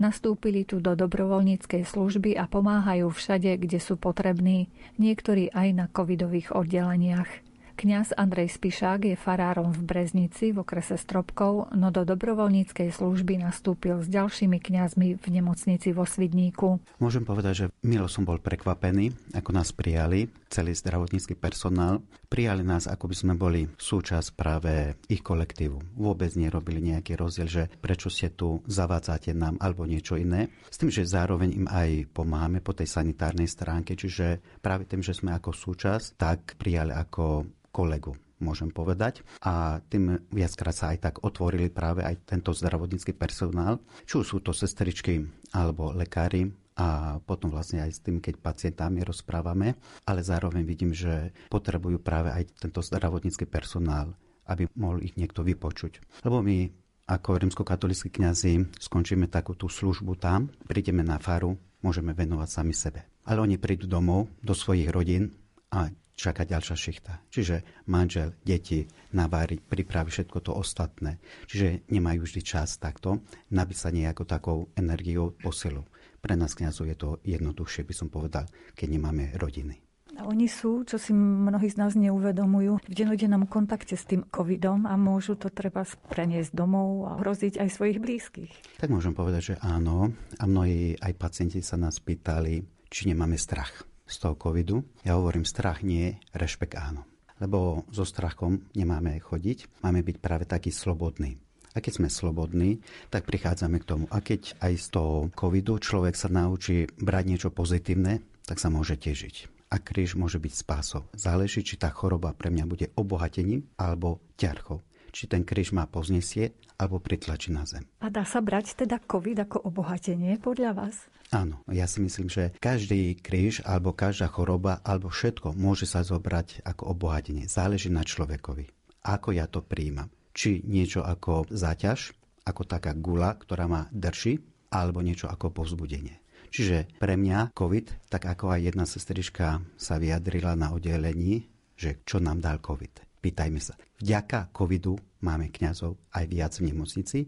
[0.01, 6.57] Nastúpili tu do dobrovoľníckej služby a pomáhajú všade, kde sú potrební, niektorí aj na covidových
[6.57, 7.52] oddeleniach.
[7.73, 13.99] Kňaz Andrej Spišák je farárom v Breznici v okrese Stropkov, no do dobrovoľníckej služby nastúpil
[14.05, 16.79] s ďalšími kňazmi v nemocnici vo Svidníku.
[17.01, 22.05] Môžem povedať, že milo som bol prekvapený, ako nás prijali, celý zdravotnícky personál.
[22.29, 25.97] Prijali nás, ako by sme boli súčasť práve ich kolektívu.
[25.97, 30.53] Vôbec nerobili nejaký rozdiel, že prečo ste tu, zavádzate nám alebo niečo iné.
[30.69, 35.17] S tým, že zároveň im aj pomáhame po tej sanitárnej stránke, čiže práve tým, že
[35.17, 39.23] sme ako súčasť, tak prijali ako kolegu môžem povedať.
[39.47, 44.51] A tým viackrát sa aj tak otvorili práve aj tento zdravotnícky personál, či sú to
[44.51, 45.23] sestričky
[45.55, 49.77] alebo lekári, a potom vlastne aj s tým, keď pacientami rozprávame,
[50.09, 54.17] ale zároveň vidím, že potrebujú práve aj tento zdravotnícky personál,
[54.49, 56.25] aby mohol ich niekto vypočuť.
[56.25, 56.73] Lebo my
[57.13, 63.05] ako rímskokatolíckí kňazi skončíme takú tú službu tam, prídeme na faru, môžeme venovať sami sebe.
[63.29, 65.37] Ale oni prídu domov, do svojich rodín
[65.69, 67.13] a čaká ďalšia šichta.
[67.33, 68.85] Čiže manžel, deti,
[69.17, 71.19] navári, pripraví všetko to ostatné.
[71.49, 75.85] Čiže nemajú vždy čas takto nabiť sa nejakou takou energiou, posilou.
[76.23, 78.47] Pre nás kniazov je to jednoduchšie, by som povedal,
[78.79, 79.83] keď nemáme rodiny.
[80.13, 84.85] A oni sú, čo si mnohí z nás neuvedomujú, v denodennom kontakte s tým covidom
[84.85, 88.53] a môžu to treba preniesť domov a hroziť aj svojich blízkych.
[88.77, 90.13] Tak môžem povedať, že áno.
[90.37, 92.61] A mnohí aj pacienti sa nás pýtali,
[92.93, 94.85] či nemáme strach z toho covidu.
[95.03, 97.09] Ja hovorím, strach nie, rešpekt áno.
[97.41, 101.41] Lebo so strachom nemáme chodiť, máme byť práve taký slobodný.
[101.73, 104.05] A keď sme slobodní, tak prichádzame k tomu.
[104.13, 109.01] A keď aj z toho covidu človek sa naučí brať niečo pozitívne, tak sa môže
[109.01, 109.49] težiť.
[109.73, 111.09] A kríž môže byť spásou.
[111.17, 114.85] Záleží, či tá choroba pre mňa bude obohatením alebo ťarchou.
[115.17, 117.89] Či ten kríž má poznesie alebo pritlačí na zem.
[118.05, 121.09] A dá sa brať teda COVID ako obohatenie podľa vás?
[121.33, 126.61] Áno, ja si myslím, že každý kríž alebo každá choroba alebo všetko môže sa zobrať
[126.61, 127.49] ako obohatenie.
[127.49, 128.69] Záleží na človekovi.
[129.09, 132.17] Ako ja to príjmam či niečo ako záťaž,
[132.49, 134.41] ako taká gula, ktorá ma drší,
[134.73, 136.19] alebo niečo ako povzbudenie.
[136.53, 142.21] Čiže pre mňa COVID, tak ako aj jedna sestrička sa vyjadrila na oddelení, že čo
[142.21, 143.25] nám dal COVID.
[143.25, 143.79] Pýtajme sa.
[144.03, 147.19] Vďaka covidu máme kňazov aj viac v nemocnici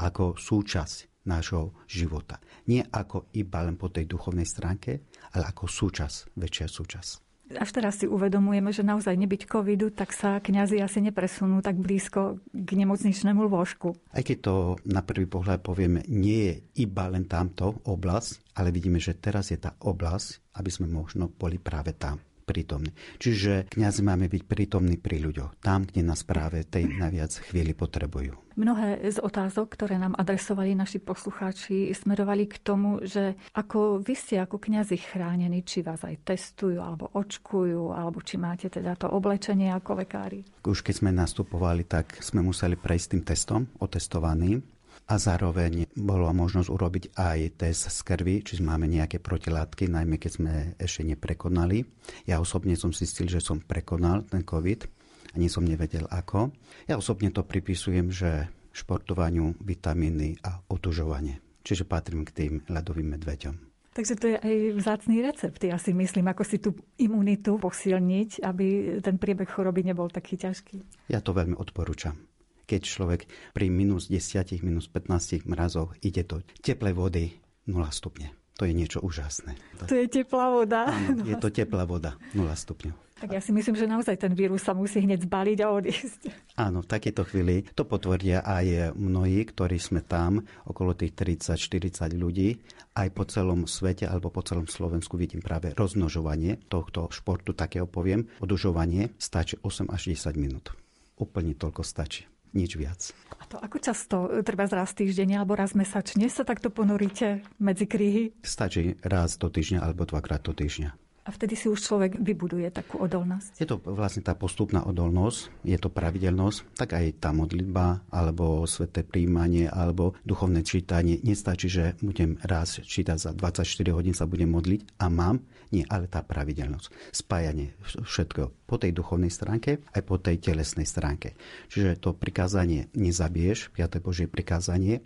[0.00, 2.40] ako súčasť nášho života.
[2.68, 7.10] Nie ako iba len po tej duchovnej stránke, ale ako súčasť, väčšia súčasť.
[7.44, 12.40] Až teraz si uvedomujeme, že naozaj nebyť covidu, tak sa kňazi asi nepresunú tak blízko
[12.48, 13.92] k nemocničnému lôžku.
[14.16, 14.54] Aj keď to
[14.88, 16.54] na prvý pohľad povieme, nie je
[16.88, 21.60] iba len tamto oblasť, ale vidíme, že teraz je tá oblasť, aby sme možno boli
[21.60, 22.92] práve tam prítomní.
[23.18, 28.44] Čiže kňazi máme byť prítomní pri ľuďoch, tam, kde nás práve tej najviac chvíli potrebujú.
[28.54, 34.38] Mnohé z otázok, ktoré nám adresovali naši poslucháči, smerovali k tomu, že ako vy ste
[34.38, 39.74] ako kňazi chránení, či vás aj testujú, alebo očkujú, alebo či máte teda to oblečenie
[39.74, 40.46] ako lekári.
[40.62, 44.73] Už keď sme nastupovali, tak sme museli prejsť tým testom, otestovaným
[45.04, 50.30] a zároveň bolo možnosť urobiť aj test z krvi, či máme nejaké protilátky, najmä keď
[50.32, 51.84] sme ešte neprekonali.
[52.24, 54.88] Ja osobne som zistil, že som prekonal ten COVID,
[55.36, 56.56] ani som nevedel ako.
[56.88, 61.38] Ja osobne to pripisujem, že športovaniu, vitamíny a otužovanie.
[61.64, 63.54] Čiže patrím k tým ľadovým medveďom.
[63.94, 68.98] Takže to je aj vzácný recept, ja si myslím, ako si tú imunitu posilniť, aby
[68.98, 71.06] ten priebeh choroby nebol taký ťažký.
[71.14, 72.18] Ja to veľmi odporúčam
[72.64, 73.20] keď človek
[73.52, 77.24] pri minus 10, minus 15 mrazoch ide do teplej vody
[77.68, 78.32] 0 stupne.
[78.54, 79.58] To je niečo úžasné.
[79.90, 80.86] To je teplá voda.
[80.86, 83.04] Áno, je to teplá voda, 0 stupňov.
[83.14, 86.20] Tak ja si myslím, že naozaj ten vírus sa musí hneď zbaliť a odísť.
[86.58, 92.58] Áno, v takejto chvíli to potvrdia aj mnohí, ktorí sme tam, okolo tých 30-40 ľudí.
[92.94, 98.26] Aj po celom svete alebo po celom Slovensku vidím práve rozmnožovanie tohto športu, takého poviem.
[98.42, 100.74] Odužovanie stačí 8 až 10 minút.
[101.14, 103.12] Úplne toľko stačí nič viac.
[103.36, 107.84] A to ako často, e, treba raz týždeň alebo raz mesačne sa takto ponoríte medzi
[107.84, 108.32] kríhy?
[108.40, 111.03] Stačí raz do týždňa alebo dvakrát do týždňa.
[111.24, 113.56] A vtedy si už človek vybuduje takú odolnosť.
[113.56, 119.00] Je to vlastne tá postupná odolnosť, je to pravidelnosť, tak aj tá modlitba, alebo sveté
[119.08, 121.24] príjmanie, alebo duchovné čítanie.
[121.24, 123.64] Nestačí, že budem raz čítať za 24
[123.96, 125.40] hodín sa budem modliť a mám.
[125.72, 127.16] Nie, ale tá pravidelnosť.
[127.16, 131.34] Spájanie všetko po tej duchovnej stránke aj po tej telesnej stránke.
[131.72, 134.04] Čiže to prikázanie nezabiješ, 5.
[134.04, 135.00] Božie prikázanie,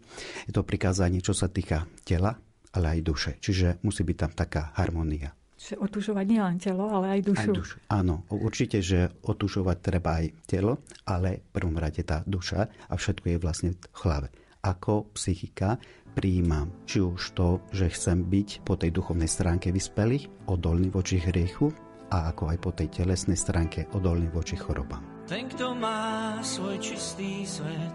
[0.50, 2.42] je to prikázanie, čo sa týka tela,
[2.74, 3.30] ale aj duše.
[3.38, 5.37] Čiže musí byť tam taká harmonia.
[5.58, 7.50] Čiže otužovať nielen telo, ale aj dušu.
[7.50, 7.76] Aj dušu.
[7.90, 13.26] Áno, určite, že otužovať treba aj telo, ale v prvom rade tá duša a všetko
[13.34, 14.28] je vlastne v hlave.
[14.62, 15.82] Ako psychika
[16.14, 21.74] prijímam či už to, že chcem byť po tej duchovnej stránke vyspelý, odolný voči hriechu,
[22.08, 25.04] a ako aj po tej telesnej stránke odolný voči chorobám.
[25.28, 27.94] Ten, kto má svoj čistý svet,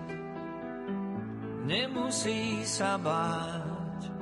[1.65, 4.13] nemusí sa báť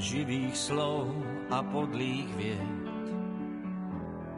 [0.00, 1.12] živých slov
[1.50, 2.78] a podlých vied.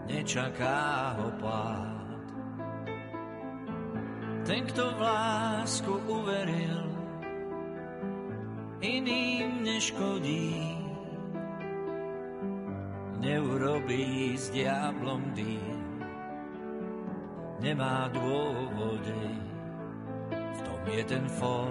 [0.08, 2.18] Nečaká ho pád.
[4.42, 6.82] Ten, kto v lásku uveril,
[8.82, 10.82] iným neškodí
[13.22, 15.78] neurobí s diablom dým.
[17.62, 19.30] Nemá dôvody,
[20.34, 21.70] v tom je ten fór,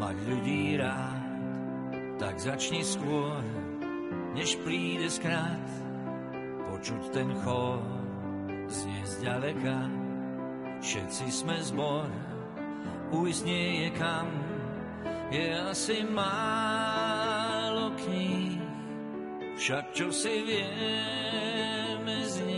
[0.00, 1.28] mať ľudí rád.
[2.16, 3.44] Tak začni skôr,
[4.34, 5.68] než príde skrát,
[6.68, 7.80] počuť ten chor,
[8.68, 9.78] znie zďaleka.
[10.78, 12.08] Všetci sme zbor,
[13.12, 14.28] ujsť nie je kam,
[15.28, 18.68] je asi málo kníh
[19.58, 22.57] však čo si vieme z.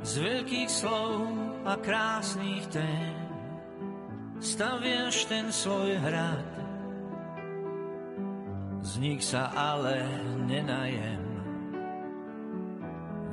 [0.00, 1.28] Z veľkých slov
[1.68, 3.14] a krásnych tém
[4.40, 6.50] staviaš ten svoj hrad.
[8.80, 10.08] Z nich sa ale
[10.48, 11.24] nenajem,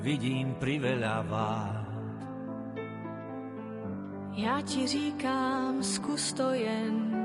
[0.03, 1.88] vidím priveľa vád.
[4.38, 7.16] Já ti říkám, zkus to jen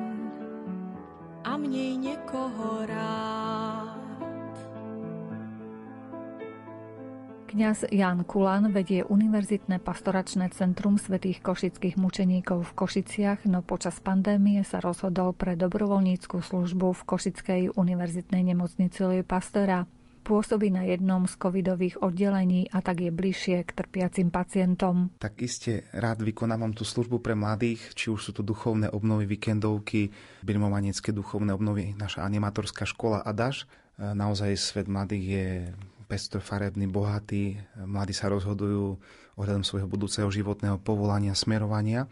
[7.53, 14.65] Kňaz Jan Kulan vedie Univerzitné pastoračné centrum svätých košických mučeníkov v Košiciach, no počas pandémie
[14.65, 19.85] sa rozhodol pre dobrovoľníckú službu v Košickej univerzitnej nemocnici Louis Pastora.
[20.25, 25.13] Pôsobí na jednom z covidových oddelení a tak je bližšie k trpiacim pacientom.
[25.21, 30.09] Tak iste rád vykonávam tú službu pre mladých, či už sú to duchovné obnovy, víkendovky,
[30.41, 33.69] birmovanecké duchovné obnovy, naša animatorská škola Adaš.
[34.01, 35.49] Naozaj svet mladých je
[36.07, 38.99] pestrofarební, bohatí, mladí sa rozhodujú
[39.33, 42.05] ohľadom svojho budúceho životného povolania, smerovania.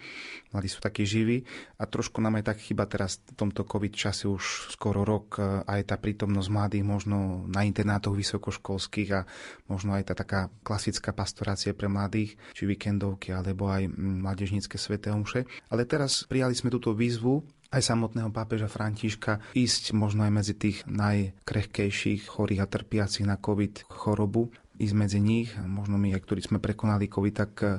[0.56, 1.44] Mladí sú takí živí
[1.76, 5.36] a trošku nám aj tak chyba teraz v tomto COVID čase už skoro rok
[5.68, 9.28] aj tá prítomnosť mladých možno na internátoch vysokoškolských a
[9.68, 15.44] možno aj tá taká klasická pastorácia pre mladých, či víkendovky alebo aj mladežnícke sveté omše.
[15.68, 20.82] Ale teraz prijali sme túto výzvu aj samotného pápeža Františka ísť možno aj medzi tých
[20.90, 24.50] najkrehkejších chorých a trpiacich na COVID chorobu,
[24.82, 25.54] ísť medzi nich.
[25.54, 27.78] Možno my, ktorí sme prekonali COVID, tak eh,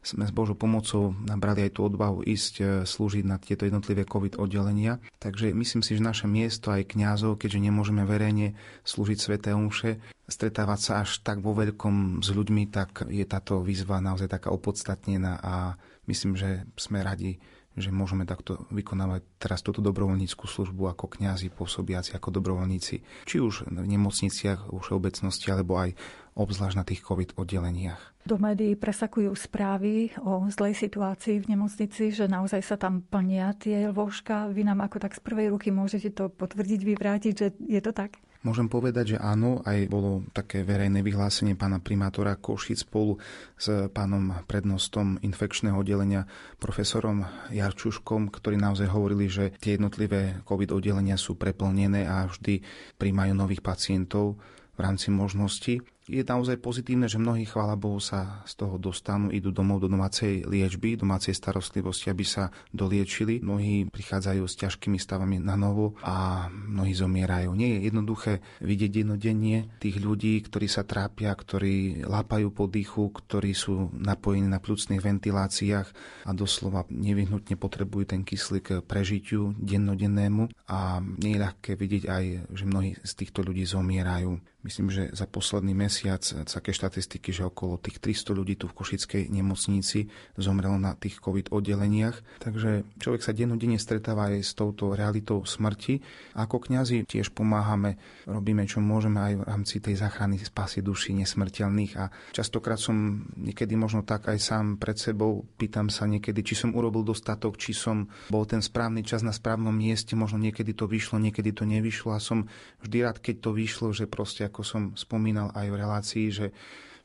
[0.00, 4.36] sme s Božou pomocou nabrali aj tú odvahu ísť eh, slúžiť na tieto jednotlivé COVID
[4.36, 5.00] oddelenia.
[5.16, 8.52] Takže myslím si, že naše miesto aj kňazov, keďže nemôžeme verejne
[8.84, 14.04] slúžiť sveté omše, stretávať sa až tak vo veľkom s ľuďmi, tak je táto výzva
[14.04, 17.40] naozaj taká opodstatnená a myslím, že sme radi,
[17.78, 23.70] že môžeme takto vykonávať teraz túto dobrovoľníckú službu ako kňazi pôsobiaci ako dobrovoľníci, či už
[23.70, 25.94] v nemocniciach, v všeobecnosti, alebo aj
[26.34, 28.00] obzvlášť na tých COVID oddeleniach.
[28.26, 33.88] Do médií presakujú správy o zlej situácii v nemocnici, že naozaj sa tam plnia tie
[33.88, 34.52] lôžka.
[34.52, 38.20] Vy nám ako tak z prvej ruky môžete to potvrdiť, vyvrátiť, že je to tak?
[38.40, 43.20] Môžem povedať, že áno, aj bolo také verejné vyhlásenie pána primátora Košic spolu
[43.52, 46.24] s pánom prednostom infekčného oddelenia
[46.56, 52.64] profesorom Jarčuškom, ktorí naozaj hovorili, že tie jednotlivé COVID oddelenia sú preplnené a vždy
[52.96, 54.40] príjmajú nových pacientov
[54.72, 55.84] v rámci možností.
[56.10, 60.42] Je naozaj pozitívne, že mnohí, chvála Bohu, sa z toho dostanú, idú domov do domácej
[60.42, 63.38] liečby, domácej starostlivosti, aby sa doliečili.
[63.38, 67.54] Mnohí prichádzajú s ťažkými stavami na novo a mnohí zomierajú.
[67.54, 73.54] Nie je jednoduché vidieť jednodenne tých ľudí, ktorí sa trápia, ktorí lápajú po dýchu, ktorí
[73.54, 75.88] sú napojení na plúcnych ventiláciách
[76.26, 82.64] a doslova nevyhnutne potrebujú ten kyslík prežitiu dennodennému a nie je ľahké vidieť aj, že
[82.66, 84.42] mnohí z týchto ľudí zomierajú.
[84.60, 85.99] Myslím, že za posledný mesiac
[86.46, 91.52] také štatistiky, že okolo tých 300 ľudí tu v Košickej nemocnici zomrelo na tých COVID
[91.52, 92.40] oddeleniach.
[92.40, 96.00] Takže človek sa dennodenne stretáva aj s touto realitou smrti.
[96.38, 101.92] Ako kňazi tiež pomáhame, robíme čo môžeme aj v rámci tej záchrany spasy duší nesmrteľných
[101.98, 106.72] a častokrát som niekedy možno tak aj sám pred sebou, pýtam sa niekedy, či som
[106.72, 111.18] urobil dostatok, či som bol ten správny čas na správnom mieste, možno niekedy to vyšlo,
[111.18, 112.46] niekedy to nevyšlo a som
[112.84, 116.46] vždy rád, keď to vyšlo, že proste ako som spomínal aj v relácii, že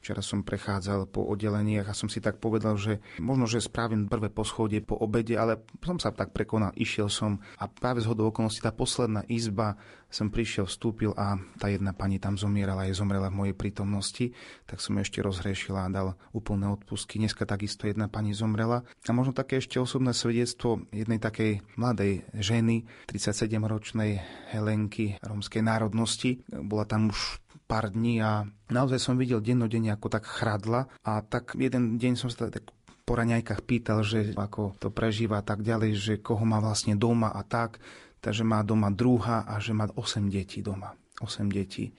[0.05, 4.29] Včera som prechádzal po oddeleniach a som si tak povedal, že možno, že spravím prvé
[4.29, 8.61] poschodie po obede, ale som sa tak prekonal, išiel som a práve z hodou okolností
[8.61, 13.49] tá posledná izba som prišiel, vstúpil a tá jedna pani tam zomierala, aj zomrela v
[13.49, 14.29] mojej prítomnosti,
[14.69, 17.17] tak som ešte rozhrešila a dal úplné odpustky.
[17.17, 18.85] Dneska takisto jedna pani zomrela.
[18.85, 24.21] A možno také ešte osobné svedectvo jednej takej mladej ženy, 37-ročnej
[24.53, 26.45] Helenky rómskej národnosti.
[26.53, 31.57] Bola tam už pár dní a naozaj som videl dennodenne, ako tak chradla a tak
[31.57, 32.69] jeden deň som sa tak
[33.05, 37.45] po raňajkách pýtal, že ako to prežíva tak ďalej, že koho má vlastne doma a
[37.45, 37.77] tak,
[38.17, 40.97] takže má doma druha a že má 8 detí doma.
[41.21, 41.93] 8 detí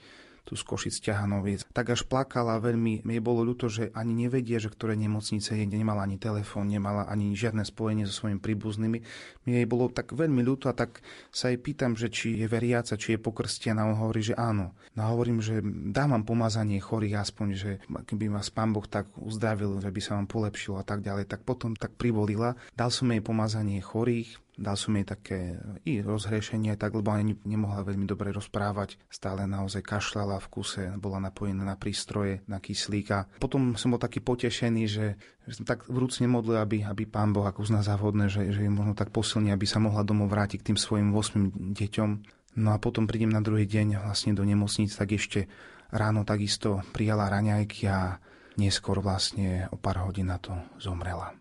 [0.47, 1.67] tu z Košic Ťahanoviec.
[1.75, 6.07] Tak až plakala veľmi, mi bolo ľúto, že ani nevedia, že ktoré nemocnice je, nemala
[6.07, 8.99] ani telefón, nemala ani žiadne spojenie so svojimi príbuznými.
[9.43, 11.03] Mi jej bolo tak veľmi ľúto a tak
[11.35, 13.83] sa jej pýtam, že či je veriaca, či je pokrstená.
[13.83, 14.71] On hovorí, že áno.
[14.95, 15.59] No a hovorím, že
[15.91, 17.71] dám vám pomazanie chorých aspoň, že
[18.07, 21.27] keby vás pán Boh tak uzdravil, že by sa vám polepšilo a tak ďalej.
[21.27, 22.55] Tak potom tak privolila.
[22.79, 27.85] Dal som jej pomazanie chorých, Dal som jej také i rozhrešenie, tak, lebo ani nemohla
[27.85, 28.97] veľmi dobre rozprávať.
[29.13, 33.29] Stále naozaj kašľala v kuse, bola napojená na prístroje, na kyslíka.
[33.37, 37.45] Potom som bol taký potešený, že, že som tak vrúcne modlil, aby, aby pán Boh
[37.45, 40.79] ako uzná závodné, že, že možno tak posilný, aby sa mohla domov vrátiť k tým
[40.81, 42.11] svojim 8 deťom.
[42.57, 45.53] No a potom prídem na druhý deň vlastne do nemocnic, tak ešte
[45.93, 48.17] ráno takisto prijala raňajky a
[48.57, 51.37] neskôr vlastne o pár hodín na to zomrela.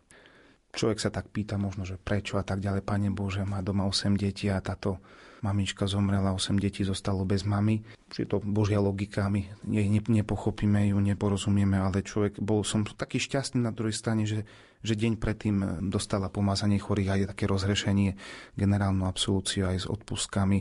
[0.76, 2.84] Človek sa tak pýta možno, že prečo a tak ďalej.
[2.84, 4.99] Pane Bože, má doma 8 detí a táto
[5.39, 7.86] mamička zomrela, 8 detí zostalo bez mamy.
[8.11, 13.61] Je to Božia logika, my ne, nepochopíme ju, neporozumieme, ale človek, bol som taký šťastný
[13.61, 14.43] na druhej strane, že,
[14.82, 15.55] že deň predtým
[15.88, 18.17] dostala pomazanie chorých aj také rozrešenie,
[18.57, 20.59] generálnu absolúciu aj s odpustkami,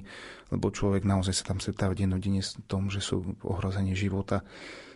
[0.52, 4.44] lebo človek naozaj sa tam stretáva dennodenne s tom, že sú ohrozenie života.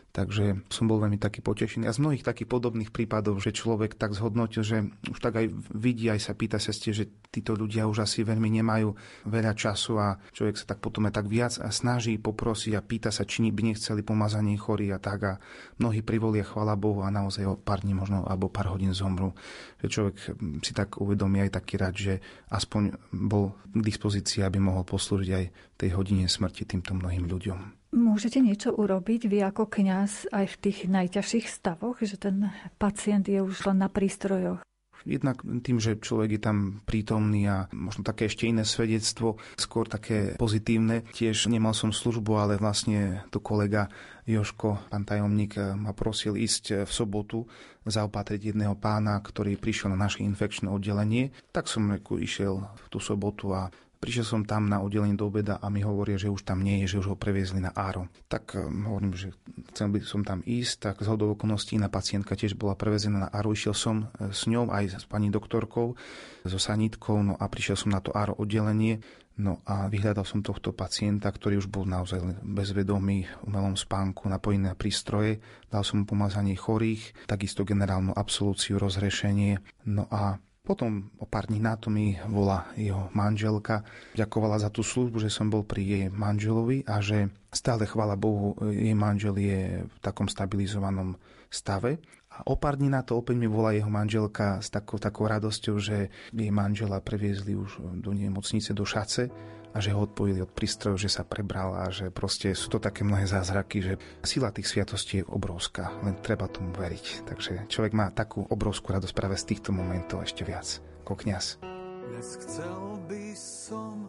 [0.09, 1.85] Takže som bol veľmi taký potešený.
[1.85, 5.47] A z mnohých takých podobných prípadov, že človek tak zhodnotil, že už tak aj
[5.77, 8.97] vidí, aj sa pýta sa ste, že títo ľudia už asi veľmi nemajú
[9.29, 13.13] veľa času a človek sa tak potom aj tak viac a snaží poprosiť a pýta
[13.13, 15.33] sa, či by nechceli pomazanie chorí a tak a
[15.77, 19.37] mnohí privolia, chvala Bohu a naozaj o pár dní možno alebo pár hodín zomru.
[19.85, 20.17] Že človek
[20.65, 22.15] si tak uvedomí aj taký rád, že
[22.49, 25.45] aspoň bol k dispozícii, aby mohol poslúžiť aj
[25.79, 27.78] tej hodine smrti týmto mnohým ľuďom.
[27.89, 33.41] Môžete niečo urobiť vy ako kňaz aj v tých najťažších stavoch, že ten pacient je
[33.41, 34.61] už len na prístrojoch?
[35.09, 40.37] Jednak tým, že človek je tam prítomný a možno také ešte iné svedectvo, skôr také
[40.37, 41.07] pozitívne.
[41.15, 43.89] Tiež nemal som službu, ale vlastne tu kolega
[44.29, 47.49] Joško, pán tajomník, ma prosil ísť v sobotu
[47.89, 51.33] zaopatriť jedného pána, ktorý prišiel na naše infekčné oddelenie.
[51.57, 55.67] Tak som išiel v tú sobotu a Prišiel som tam na oddelenie do obeda a
[55.67, 58.07] mi hovoria, že už tam nie je, že už ho previezli na Áro.
[58.31, 59.35] Tak um, hovorím, že
[59.75, 63.31] chcel by som tam ísť, tak z hodou okolností na pacientka tiež bola prevezená na
[63.35, 63.51] Áro.
[63.51, 65.99] Išiel som e, s ňou aj s pani doktorkou,
[66.47, 69.03] so sanitkou, no a prišiel som na to Áro oddelenie.
[69.39, 74.75] No a vyhľadal som tohto pacienta, ktorý už bol naozaj bezvedomý, umelom spánku, napojený na
[74.75, 75.39] prístroje.
[75.71, 79.63] Dal som mu pomazanie chorých, takisto generálnu absolúciu, rozhrešenie.
[79.87, 83.81] No a potom o pár dní na to mi volá jeho manželka.
[84.13, 88.53] Ďakovala za tú službu, že som bol pri jej manželovi a že stále, chvála Bohu,
[88.69, 91.17] jej manžel je v takom stabilizovanom
[91.49, 91.97] stave.
[92.29, 95.81] A o pár dní na to opäť mi volá jeho manželka s takou, takou radosťou,
[95.81, 99.33] že jej manžela previezli už do nemocnice do Šace
[99.75, 103.05] a že ho odpojili od prístrojov, že sa prebral a že proste sú to také
[103.05, 103.95] mnohé zázraky, že
[104.25, 107.29] sila tých sviatostí je obrovská, len treba tomu veriť.
[107.29, 111.61] Takže človek má takú obrovskú radosť práve z týchto momentov ešte viac, ako kniaz.
[112.09, 114.09] Dnes chcel by som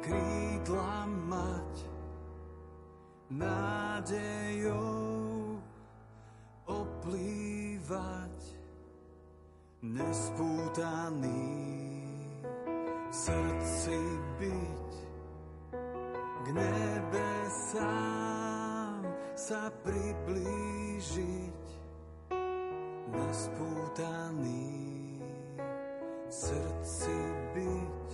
[0.00, 1.72] krídla mať
[3.34, 4.86] nádejou
[6.70, 8.38] oplývať
[9.82, 11.75] nespútaný
[13.26, 13.98] srdci
[14.38, 14.92] byť
[16.46, 19.02] k nebe sám
[19.34, 21.62] sa priblížiť
[23.10, 24.78] na spútaný
[26.30, 27.18] srdci
[27.50, 28.08] byť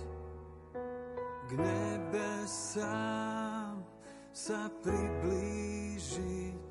[1.45, 3.85] k nebe sám
[4.33, 6.62] sa priblížiť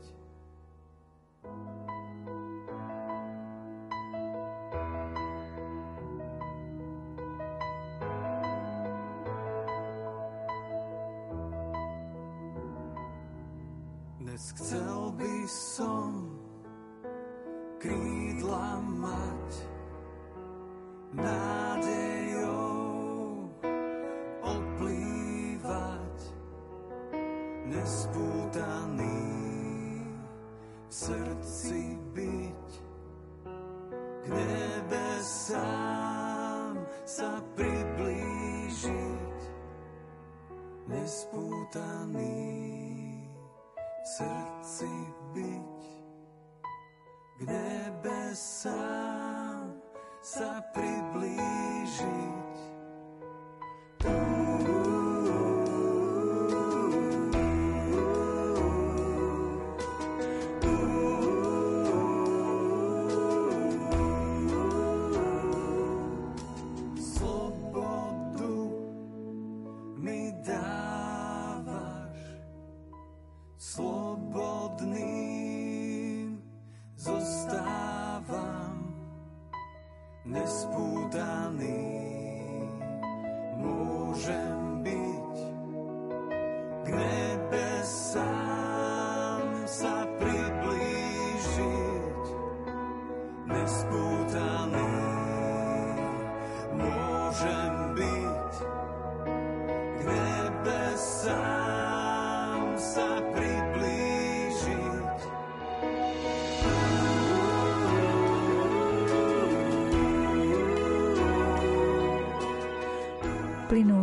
[80.33, 81.82] nespútaný.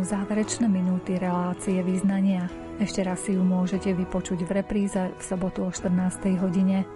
[0.00, 2.48] uplynú záverečné minúty relácie význania.
[2.80, 6.40] Ešte raz si ju môžete vypočuť v repríze v sobotu o 14.
[6.40, 6.88] hodine.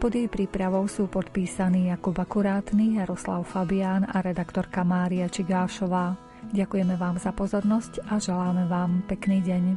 [0.00, 6.16] Pod jej prípravou sú podpísaní Jakub Akurátny, Jaroslav Fabián a redaktorka Mária Čigášová.
[6.56, 9.76] Ďakujeme vám za pozornosť a želáme vám pekný deň.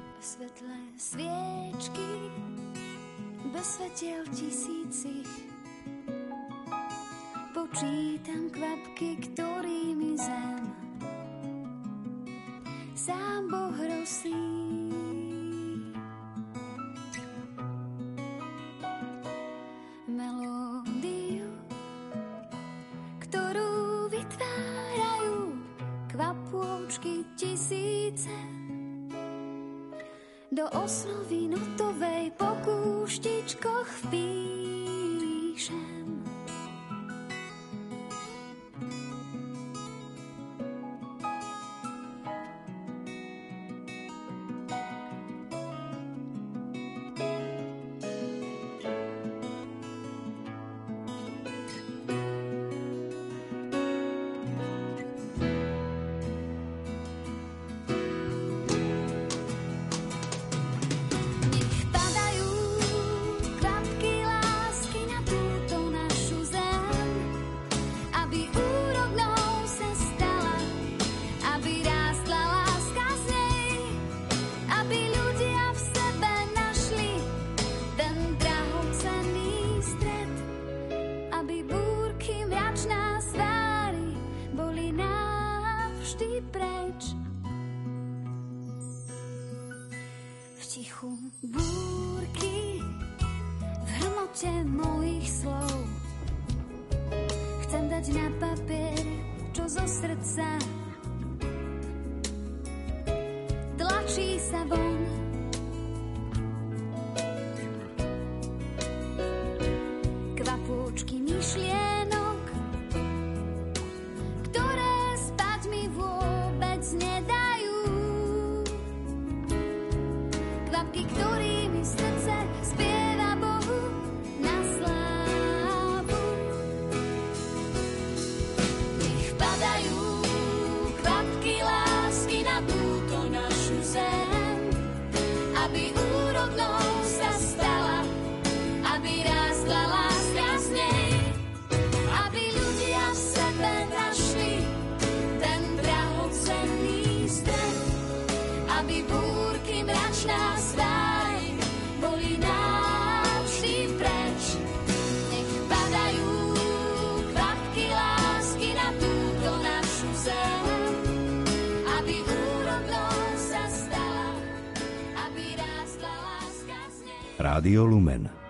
[167.61, 168.40] Rádio Lumen.